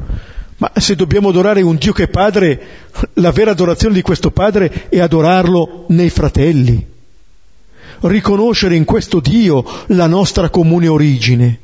[0.56, 2.60] Ma se dobbiamo adorare un Dio che è Padre,
[3.14, 6.86] la vera adorazione di questo Padre è adorarlo nei fratelli,
[8.02, 11.60] riconoscere in questo Dio la nostra comune origine.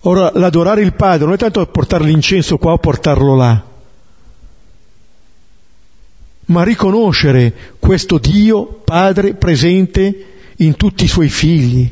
[0.00, 3.64] Ora, l'adorare il Padre non è tanto portare l'incenso qua o portarlo là,
[6.46, 11.90] ma riconoscere questo Dio Padre presente in tutti i suoi figli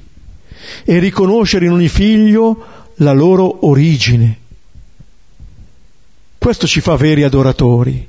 [0.85, 4.39] e riconoscere in ogni figlio la loro origine.
[6.39, 8.09] Questo ci fa veri adoratori.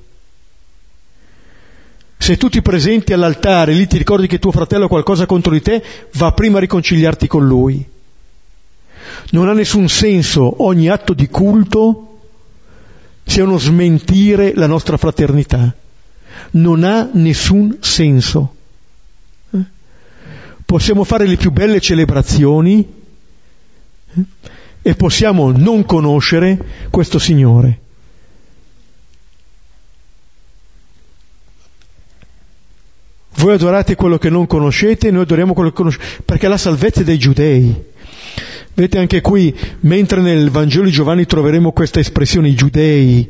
[2.18, 5.52] Se tu ti presenti all'altare e lì ti ricordi che tuo fratello ha qualcosa contro
[5.52, 5.84] di te,
[6.14, 7.86] va prima a riconciliarti con lui.
[9.32, 12.20] Non ha nessun senso ogni atto di culto
[13.24, 15.74] sia uno smentire la nostra fraternità.
[16.52, 18.56] Non ha nessun senso.
[19.52, 19.64] Eh?
[20.66, 22.88] Possiamo fare le più belle celebrazioni
[24.18, 24.24] eh?
[24.88, 26.60] E possiamo non conoscere
[26.92, 27.80] questo Signore.
[33.38, 37.04] Voi adorate quello che non conoscete, noi adoriamo quello che conosciamo, perché la salvezza è
[37.04, 37.84] dei giudei.
[38.76, 43.28] Vedete anche qui, mentre nel Vangelo di Giovanni troveremo questa espressione i giudei,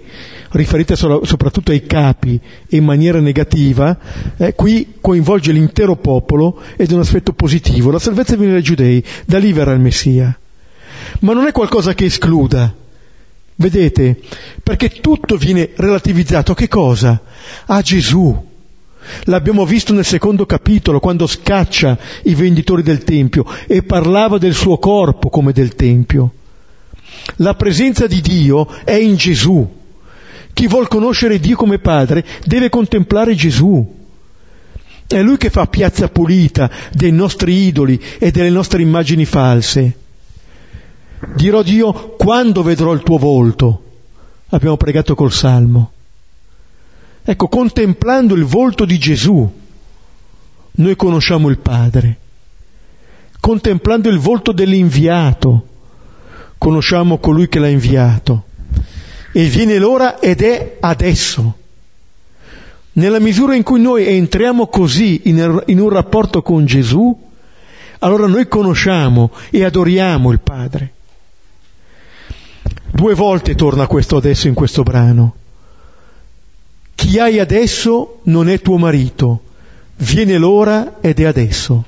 [0.49, 2.38] riferita soprattutto ai capi
[2.72, 3.97] in maniera negativa,
[4.36, 7.91] eh, qui coinvolge l'intero popolo ed è un aspetto positivo.
[7.91, 10.38] La salvezza viene dai giudei, da lì verrà il Messia.
[11.20, 12.74] Ma non è qualcosa che escluda.
[13.58, 14.20] Vedete?
[14.62, 17.22] Perché tutto viene relativizzato che cosa?
[17.68, 18.53] A Gesù.
[19.26, 24.78] L'abbiamo visto nel secondo capitolo, quando scaccia i venditori del Tempio e parlava del suo
[24.78, 26.34] corpo come del Tempio.
[27.38, 29.84] La presenza di Dio è in Gesù.
[30.53, 33.93] Chi vuol conoscere Dio come Padre deve contemplare Gesù.
[35.08, 40.05] È Lui che fa piazza pulita dei nostri idoli e delle nostre immagini false.
[41.36, 43.84] Dirò Dio quando vedrò il tuo volto.
[44.49, 45.91] Abbiamo pregato col Salmo.
[47.24, 49.51] Ecco, contemplando il volto di Gesù,
[50.72, 52.18] noi conosciamo il Padre.
[53.39, 55.68] Contemplando il volto dell'inviato,
[56.57, 58.45] conosciamo colui che l'ha inviato.
[59.32, 61.57] E viene l'ora ed è adesso.
[62.93, 67.18] Nella misura in cui noi entriamo così in, un rapporto con Gesù,
[67.99, 70.93] allora noi conosciamo e adoriamo il Padre.
[72.95, 75.35] Due volte torna questo adesso in questo brano.
[76.95, 79.41] Chi hai adesso non è tuo marito,
[79.97, 81.83] viene l'ora ed è adesso.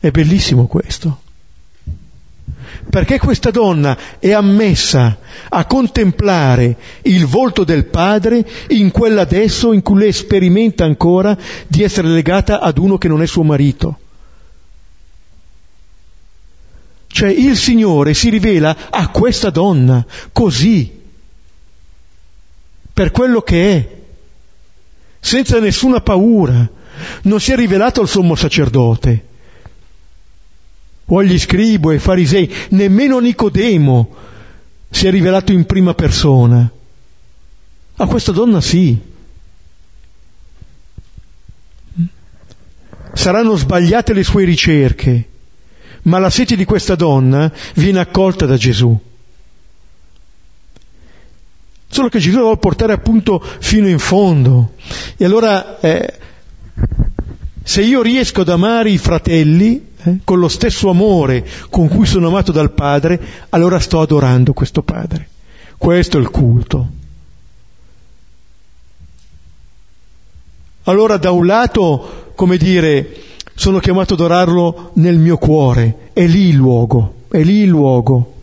[0.00, 1.20] È bellissimo questo.
[2.88, 5.18] Perché questa donna è ammessa
[5.50, 11.36] a contemplare il volto del padre in quell'adesso in cui lei sperimenta ancora
[11.66, 13.98] di essere legata ad uno che non è suo marito.
[17.16, 21.00] Cioè il Signore si rivela a questa donna così,
[22.92, 23.96] per quello che è
[25.18, 26.68] senza nessuna paura.
[27.22, 29.24] Non si è rivelato al sommo sacerdote
[31.06, 34.14] o agli scribo e farisei, nemmeno Nicodemo
[34.90, 36.70] si è rivelato in prima persona.
[37.96, 38.94] A questa donna sì.
[43.14, 45.28] Saranno sbagliate le sue ricerche,
[46.06, 48.98] ma la sete di questa donna viene accolta da Gesù.
[51.88, 54.72] Solo che Gesù la vuole portare appunto fino in fondo.
[55.16, 56.18] E allora, eh,
[57.62, 62.28] se io riesco ad amare i fratelli eh, con lo stesso amore con cui sono
[62.28, 65.28] amato dal Padre, allora sto adorando questo Padre.
[65.76, 66.88] Questo è il culto.
[70.84, 73.24] Allora da un lato, come dire,
[73.56, 78.34] sono chiamato ad adorarlo nel mio cuore, è lì il luogo, è lì il luogo.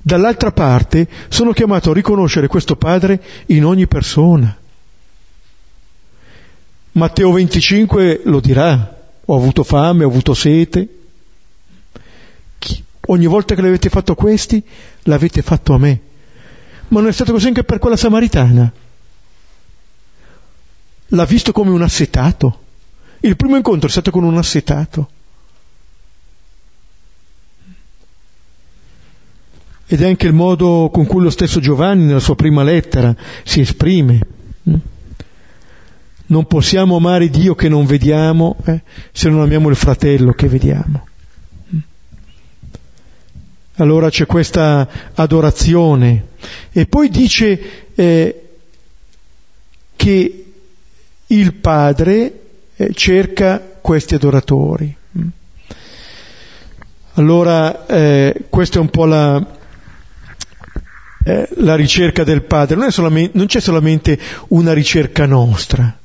[0.00, 4.56] Dall'altra parte sono chiamato a riconoscere questo Padre in ogni persona.
[6.92, 10.88] Matteo 25 lo dirà, ho avuto fame, ho avuto sete.
[13.08, 14.62] Ogni volta che l'avete fatto a questi,
[15.02, 16.00] l'avete fatto a me.
[16.88, 18.72] Ma non è stato così anche per quella samaritana.
[21.08, 22.60] L'ha visto come un assetato.
[23.26, 25.10] Il primo incontro è stato con un assetato.
[29.88, 33.14] ed è anche il modo con cui lo stesso Giovanni nella sua prima lettera
[33.44, 34.18] si esprime.
[36.26, 41.06] Non possiamo amare Dio che non vediamo eh, se non amiamo il fratello che vediamo.
[43.76, 46.30] Allora c'è questa adorazione
[46.72, 48.48] e poi dice eh,
[49.94, 50.44] che
[51.26, 52.45] il Padre
[52.76, 54.96] eh, cerca questi adoratori.
[57.14, 59.44] Allora eh, questa è un po' la,
[61.24, 64.18] eh, la ricerca del Padre, non, non, c'è solamente
[64.48, 65.96] una ricerca nostra,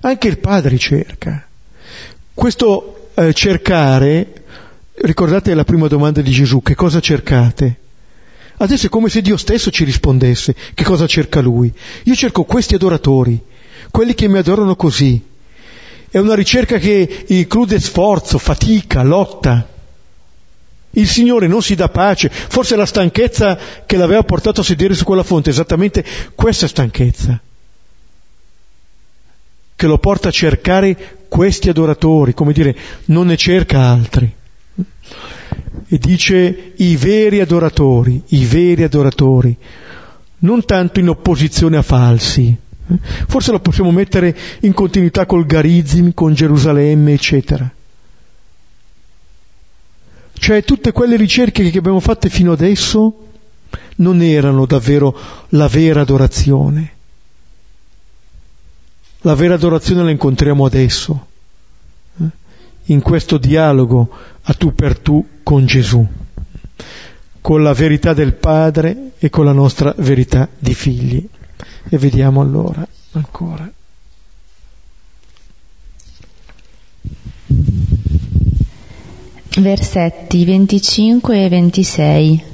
[0.00, 1.46] anche il Padre cerca.
[2.34, 4.44] Questo eh, cercare,
[4.96, 7.78] ricordate la prima domanda di Gesù, che cosa cercate?
[8.56, 11.72] Adesso è come se Dio stesso ci rispondesse che cosa cerca Lui.
[12.04, 13.42] Io cerco questi adoratori,
[13.90, 15.32] quelli che mi adorano così.
[16.14, 19.66] È una ricerca che include sforzo, fatica, lotta.
[20.90, 25.02] Il Signore non si dà pace, forse la stanchezza che l'aveva portato a sedere su
[25.02, 26.04] quella fonte, esattamente
[26.36, 27.40] questa stanchezza,
[29.74, 34.32] che lo porta a cercare questi adoratori, come dire, non ne cerca altri
[35.88, 39.56] e dice i veri adoratori, i veri adoratori,
[40.38, 42.56] non tanto in opposizione a falsi.
[43.26, 47.70] Forse lo possiamo mettere in continuità col Garizim, con Gerusalemme, eccetera.
[50.36, 53.28] Cioè tutte quelle ricerche che abbiamo fatte fino adesso
[53.96, 55.16] non erano davvero
[55.50, 56.92] la vera adorazione.
[59.20, 61.26] La vera adorazione la incontriamo adesso,
[62.20, 62.24] eh?
[62.86, 64.10] in questo dialogo
[64.42, 66.06] a tu per tu con Gesù,
[67.40, 71.26] con la verità del Padre e con la nostra verità di figli.
[71.88, 73.70] E vediamo allora ancora.
[79.56, 82.44] Versetti 25 e 26.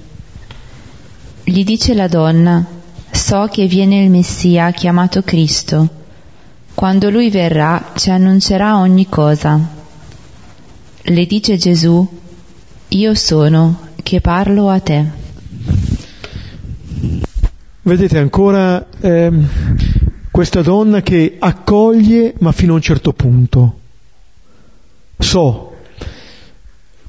[1.45, 2.65] Gli dice la donna,
[3.11, 5.89] so che viene il Messia chiamato Cristo.
[6.75, 9.59] Quando lui verrà ci annuncerà ogni cosa.
[11.03, 12.07] Le dice Gesù,
[12.89, 15.20] io sono che parlo a te.
[17.83, 19.49] Vedete ancora ehm,
[20.31, 23.79] questa donna che accoglie ma fino a un certo punto.
[25.19, 25.77] So,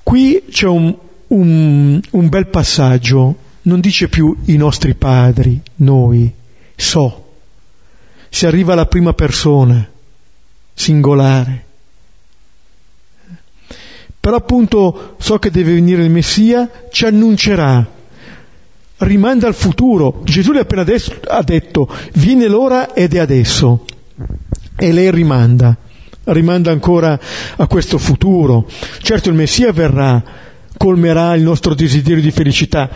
[0.04, 0.96] qui c'è un,
[1.28, 6.32] un, un bel passaggio, non dice più i nostri padri, noi,
[6.76, 7.30] so.
[8.30, 9.90] Si arriva alla prima persona,
[10.74, 11.70] singolare
[14.22, 17.84] però appunto so che deve venire il Messia, ci annuncerà,
[19.02, 20.22] rimanda al futuro.
[20.24, 23.86] Gesù le ha appena adesso, ha detto, viene l'ora ed è adesso.
[24.76, 25.76] E lei rimanda,
[26.26, 27.20] rimanda ancora
[27.56, 28.68] a questo futuro.
[29.02, 30.24] Certo il Messia verrà,
[30.78, 32.90] colmerà il nostro desiderio di felicità,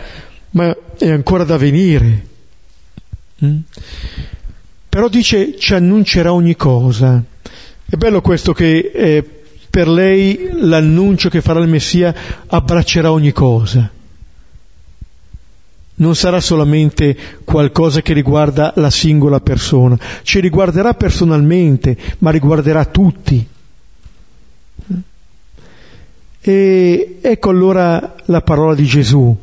[0.50, 2.26] ma è ancora da venire.
[3.44, 3.58] Mm?
[4.88, 7.22] Però dice ci annuncerà ogni cosa.
[7.88, 9.24] È bello questo che eh,
[9.68, 12.14] per lei l'annuncio che farà il Messia
[12.46, 13.90] abbraccerà ogni cosa.
[15.98, 23.48] Non sarà solamente qualcosa che riguarda la singola persona, ci riguarderà personalmente, ma riguarderà tutti.
[26.40, 29.36] E ecco allora la parola di Gesù,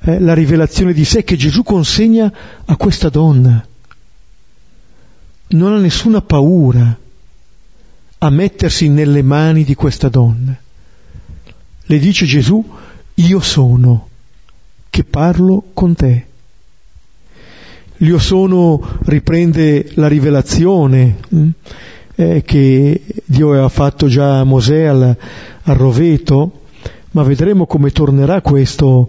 [0.00, 2.32] eh, la rivelazione di sé che Gesù consegna
[2.64, 3.64] a questa donna.
[5.48, 6.98] Non ha nessuna paura
[8.18, 10.58] a mettersi nelle mani di questa donna.
[11.82, 12.64] Le dice Gesù,
[13.14, 14.08] io sono
[15.00, 16.26] che parlo con te.
[17.98, 21.48] L'io sono riprende la rivelazione hm,
[22.16, 25.16] eh, che Dio aveva fatto già a Mosè al,
[25.62, 26.62] al roveto,
[27.12, 29.08] ma vedremo come tornerà questo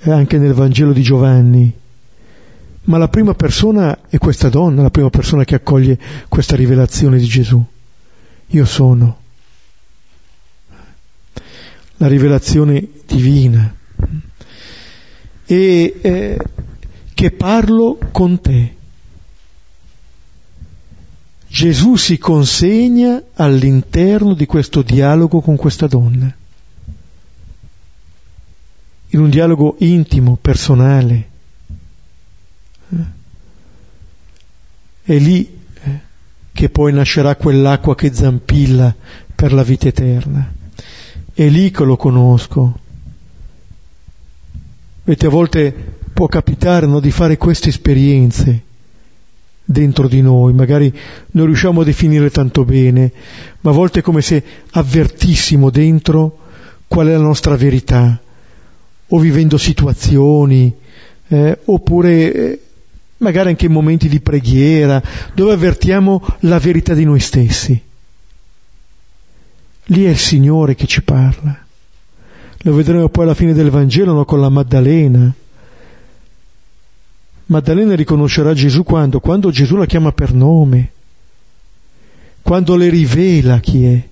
[0.00, 1.72] eh, anche nel Vangelo di Giovanni.
[2.84, 7.26] Ma la prima persona è questa donna, la prima persona che accoglie questa rivelazione di
[7.26, 7.64] Gesù
[8.54, 9.20] io sono.
[11.96, 13.74] La rivelazione divina.
[15.52, 16.38] E eh,
[17.12, 18.74] che parlo con te.
[21.46, 26.34] Gesù si consegna all'interno di questo dialogo con questa donna,
[29.08, 31.28] in un dialogo intimo, personale.
[35.02, 35.60] È lì
[36.50, 38.94] che poi nascerà quell'acqua che zampilla
[39.34, 40.50] per la vita eterna.
[41.34, 42.80] È lì che lo conosco.
[45.04, 45.74] Vedete, a volte
[46.12, 48.62] può capitare no, di fare queste esperienze
[49.64, 50.92] dentro di noi, magari
[51.32, 53.10] non riusciamo a definire tanto bene,
[53.60, 56.38] ma a volte è come se avvertissimo dentro
[56.86, 58.20] qual è la nostra verità,
[59.08, 60.72] o vivendo situazioni,
[61.28, 62.60] eh, oppure eh,
[63.18, 65.02] magari anche in momenti di preghiera,
[65.34, 67.80] dove avvertiamo la verità di noi stessi.
[69.86, 71.66] Lì è il Signore che ci parla.
[72.64, 74.24] Lo vedremo poi alla fine del Vangelo no?
[74.24, 75.34] con la Maddalena.
[77.46, 79.20] Maddalena riconoscerà Gesù quando?
[79.20, 80.92] Quando Gesù la chiama per nome,
[82.40, 84.08] quando le rivela chi è.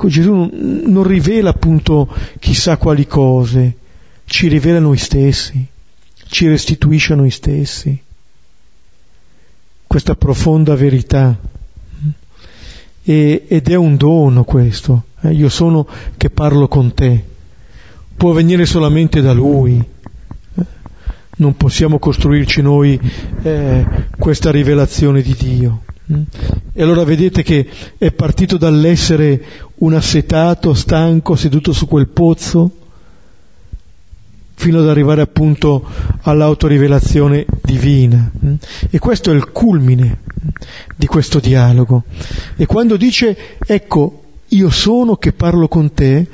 [0.00, 3.76] Gesù non rivela appunto chissà quali cose,
[4.26, 5.66] ci rivela noi stessi,
[6.28, 8.00] ci restituisce a noi stessi
[9.88, 11.36] questa profonda verità.
[13.02, 15.04] E, ed è un dono questo.
[15.20, 17.24] Eh, io sono che parlo con te.
[18.16, 19.76] Può venire solamente da Lui.
[19.76, 20.64] Eh,
[21.36, 23.00] non possiamo costruirci noi
[23.42, 25.82] eh, questa rivelazione di Dio.
[26.12, 26.22] Mm.
[26.72, 29.42] E allora vedete che è partito dall'essere
[29.76, 32.70] un assetato, stanco, seduto su quel pozzo,
[34.54, 35.84] fino ad arrivare appunto
[36.22, 38.30] all'autorivelazione divina.
[38.90, 40.20] E questo è il culmine
[40.96, 42.04] di questo dialogo.
[42.56, 46.26] E quando dice, ecco, io sono che parlo con te,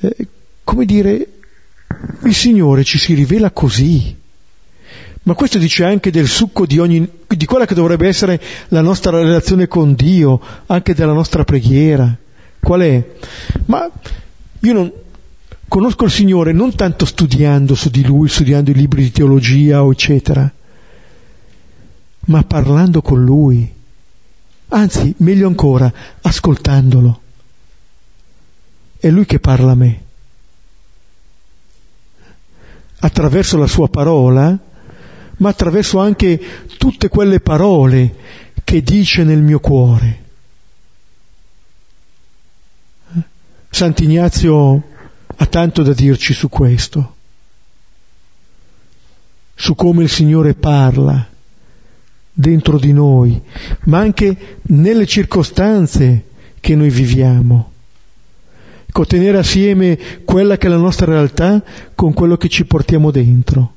[0.00, 0.28] eh,
[0.64, 1.28] come dire,
[2.24, 4.14] il Signore ci si rivela così.
[5.22, 9.18] Ma questo dice anche del succo di ogni, di quella che dovrebbe essere la nostra
[9.18, 12.16] relazione con Dio, anche della nostra preghiera.
[12.60, 13.04] Qual è?
[13.66, 13.90] Ma
[14.60, 14.92] io non,
[15.66, 19.90] conosco il Signore non tanto studiando su di Lui, studiando i libri di teologia o
[19.90, 20.48] eccetera,
[22.26, 23.72] ma parlando con Lui.
[24.68, 27.20] Anzi, meglio ancora, ascoltandolo.
[28.98, 30.02] È Lui che parla a me.
[32.98, 34.58] Attraverso la sua parola,
[35.38, 36.40] ma attraverso anche
[36.78, 38.14] tutte quelle parole
[38.64, 40.24] che dice nel mio cuore.
[43.70, 44.82] Sant'Ignazio
[45.36, 47.14] ha tanto da dirci su questo,
[49.54, 51.28] su come il Signore parla
[52.32, 53.40] dentro di noi,
[53.84, 56.24] ma anche nelle circostanze
[56.60, 57.72] che noi viviamo.
[58.96, 61.62] Ecco, tenere assieme quella che è la nostra realtà
[61.94, 63.74] con quello che ci portiamo dentro.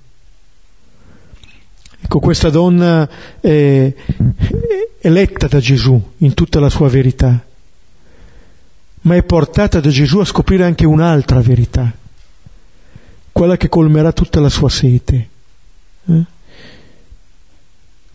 [2.00, 3.10] Ecco, questa donna
[3.42, 3.94] è,
[5.02, 7.44] letta da Gesù in tutta la sua verità
[9.02, 11.92] ma è portata da Gesù a scoprire anche un'altra verità,
[13.34, 15.30] quella che colmerà tutta la sua sete.
[16.06, 16.24] Eh?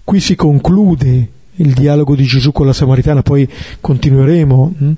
[0.04, 3.46] Qui si conclude il dialogo di Gesù con la Samaritana, poi
[3.80, 4.92] continueremo hm?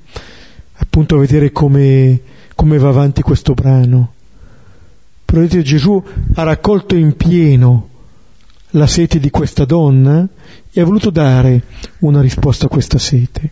[0.77, 2.20] Appunto a vedere come,
[2.55, 4.12] come va avanti questo brano.
[5.24, 6.03] Però vedete, Gesù
[6.35, 7.89] ha raccolto in pieno
[8.70, 10.27] la sete di questa donna
[10.70, 11.62] e ha voluto dare
[12.01, 13.51] una risposta a questa sete.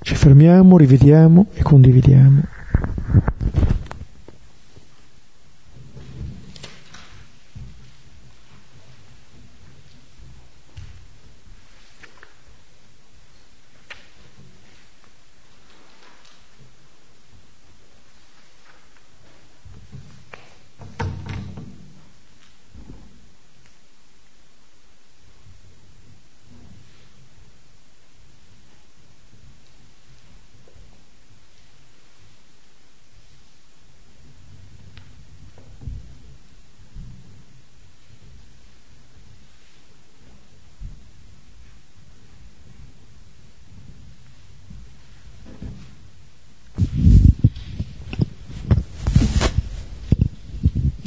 [0.00, 2.42] Ci fermiamo, rivediamo e condividiamo.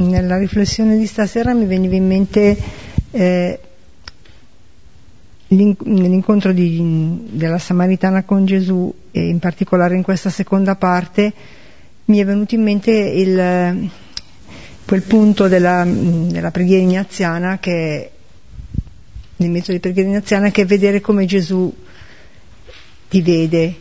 [0.08, 2.58] Nella riflessione di stasera mi veniva in mente
[3.12, 3.60] eh,
[5.50, 11.32] l'incontro di, della Samaritana con Gesù e in particolare in questa seconda parte
[12.06, 13.90] mi è venuto in mente il,
[14.86, 18.12] quel punto della, della preghiera ignaziana che
[19.38, 21.74] nel metodo di preghiera ignaziana che è vedere come Gesù
[23.10, 23.76] ti vede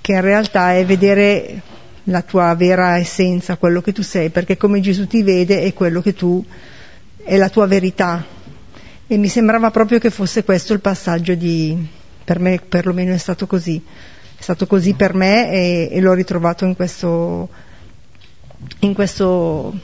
[0.00, 1.62] che in realtà è vedere
[2.04, 6.00] la tua vera essenza, quello che tu sei, perché come Gesù ti vede è quello
[6.00, 6.44] che tu
[7.22, 8.24] è la tua verità.
[9.06, 11.86] E mi sembrava proprio che fosse questo il passaggio di,
[12.24, 13.82] per me perlomeno è stato così,
[14.36, 17.48] è stato così per me e, e l'ho ritrovato in questo,
[18.80, 19.78] in questo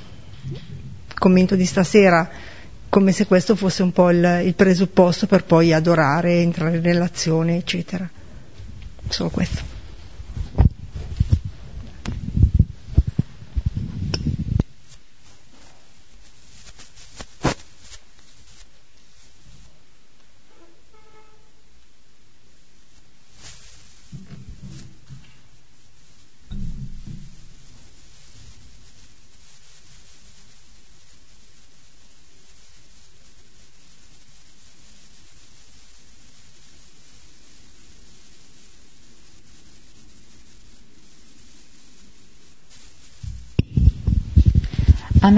[1.18, 2.28] commento di stasera,
[2.88, 7.58] come se questo fosse un po' il, il presupposto per poi adorare, entrare in relazione,
[7.58, 8.08] eccetera.
[9.08, 9.77] Solo questo.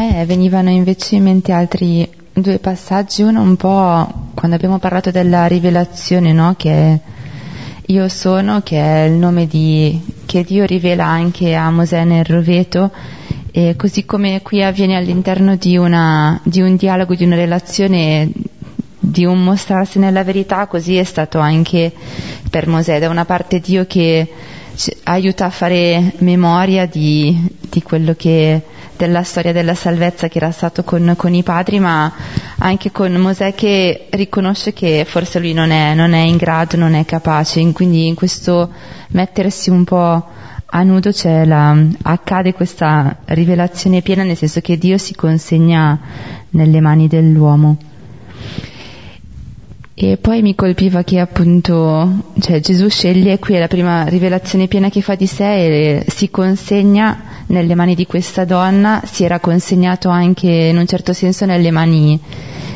[0.00, 5.46] Me venivano invece in mente altri due passaggi, uno un po' quando abbiamo parlato della
[5.46, 6.54] rivelazione, no?
[6.56, 6.98] che
[7.84, 12.90] io sono, che è il nome di, che Dio rivela anche a Mosè nel roveto
[13.52, 18.30] E così come qui avviene all'interno di, una, di un dialogo, di una relazione,
[18.98, 21.92] di un mostrarsi nella verità, così è stato anche
[22.48, 23.00] per Mosè.
[23.00, 24.26] Da una parte Dio che
[25.02, 27.36] aiuta a fare memoria di,
[27.68, 28.62] di quello che
[29.00, 32.12] della storia della salvezza che era stato con, con, i padri, ma
[32.58, 36.92] anche con Mosè che riconosce che forse lui non è, non è in grado, non
[36.92, 37.72] è capace.
[37.72, 38.70] Quindi in questo
[39.08, 40.26] mettersi un po'
[40.72, 45.98] a nudo la, accade questa rivelazione piena, nel senso che Dio si consegna
[46.50, 47.78] nelle mani dell'uomo.
[50.02, 54.88] E poi mi colpiva che appunto, cioè Gesù sceglie, qui è la prima rivelazione piena
[54.88, 60.08] che fa di sé e si consegna nelle mani di questa donna, si era consegnato
[60.08, 62.18] anche in un certo senso nelle mani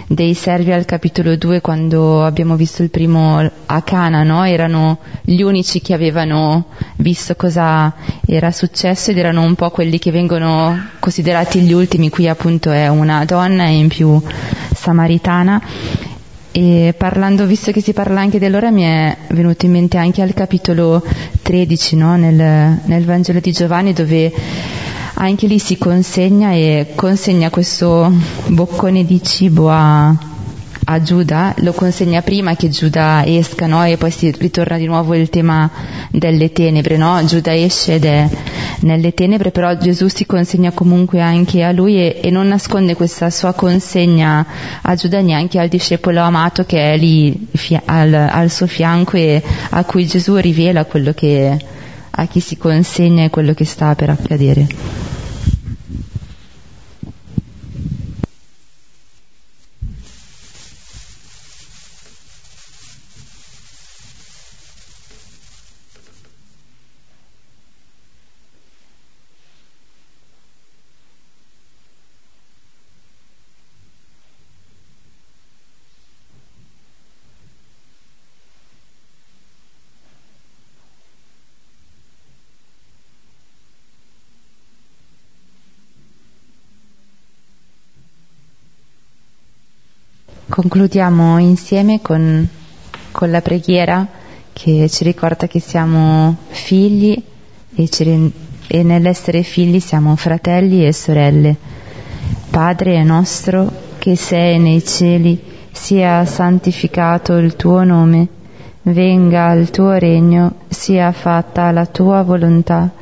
[0.07, 4.45] dei servi al capitolo 2 quando abbiamo visto il primo a Cana, no?
[4.45, 6.67] erano gli unici che avevano
[6.97, 7.95] visto cosa
[8.27, 12.87] era successo ed erano un po' quelli che vengono considerati gli ultimi, qui appunto è
[12.89, 14.21] una donna e in più
[14.75, 15.63] samaritana
[16.57, 20.23] e parlando, visto che si parla anche di allora, mi è venuto in mente anche
[20.23, 21.05] al capitolo
[21.43, 22.15] 13, no?
[22.15, 24.33] nel, nel Vangelo di Giovanni, dove
[25.15, 28.09] anche lì si consegna e consegna questo
[28.47, 30.17] boccone di cibo a,
[30.85, 33.85] a Giuda, lo consegna prima che Giuda esca, no?
[33.85, 35.71] E poi si ritorna di nuovo il tema
[36.11, 37.23] delle tenebre, no?
[37.25, 38.29] Giuda esce ed è
[38.81, 43.31] nelle tenebre, però Gesù si consegna comunque anche a lui e, e non nasconde questa
[43.31, 44.47] sua consegna
[44.83, 47.49] a Giuda neanche al discepolo amato che è lì
[47.87, 51.59] al, al suo fianco e a cui Gesù rivela quello che
[52.17, 55.04] a chi si consegna e quello che sta per accadere.
[90.55, 92.49] Concludiamo insieme con,
[93.11, 94.07] con, la preghiera
[94.53, 97.21] che ci ricorda che siamo figli
[97.75, 98.33] e, ci,
[98.69, 101.57] e nell'essere figli siamo fratelli e sorelle.
[102.51, 105.43] Padre nostro che sei nei cieli,
[105.73, 108.29] sia santificato il tuo nome,
[108.83, 112.93] venga il tuo regno, sia fatta la tua volontà,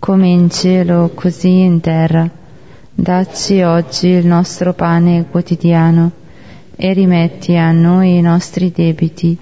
[0.00, 2.28] come in cielo così in terra.
[2.92, 6.24] Dacci oggi il nostro pane quotidiano
[6.76, 9.36] e rimetti a noi i nostri debiti,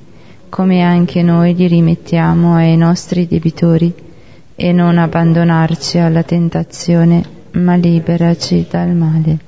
[0.49, 3.93] come anche noi li rimettiamo ai nostri debitori,
[4.55, 9.39] e non abbandonarci alla tentazione, ma liberaci dal male.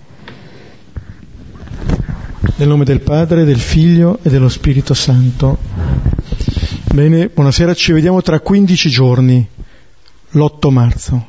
[2.57, 5.59] Nel nome del Padre, del Figlio e dello Spirito Santo.
[6.93, 9.47] Bene, buonasera, ci vediamo tra 15 giorni,
[10.30, 11.26] l'8 marzo.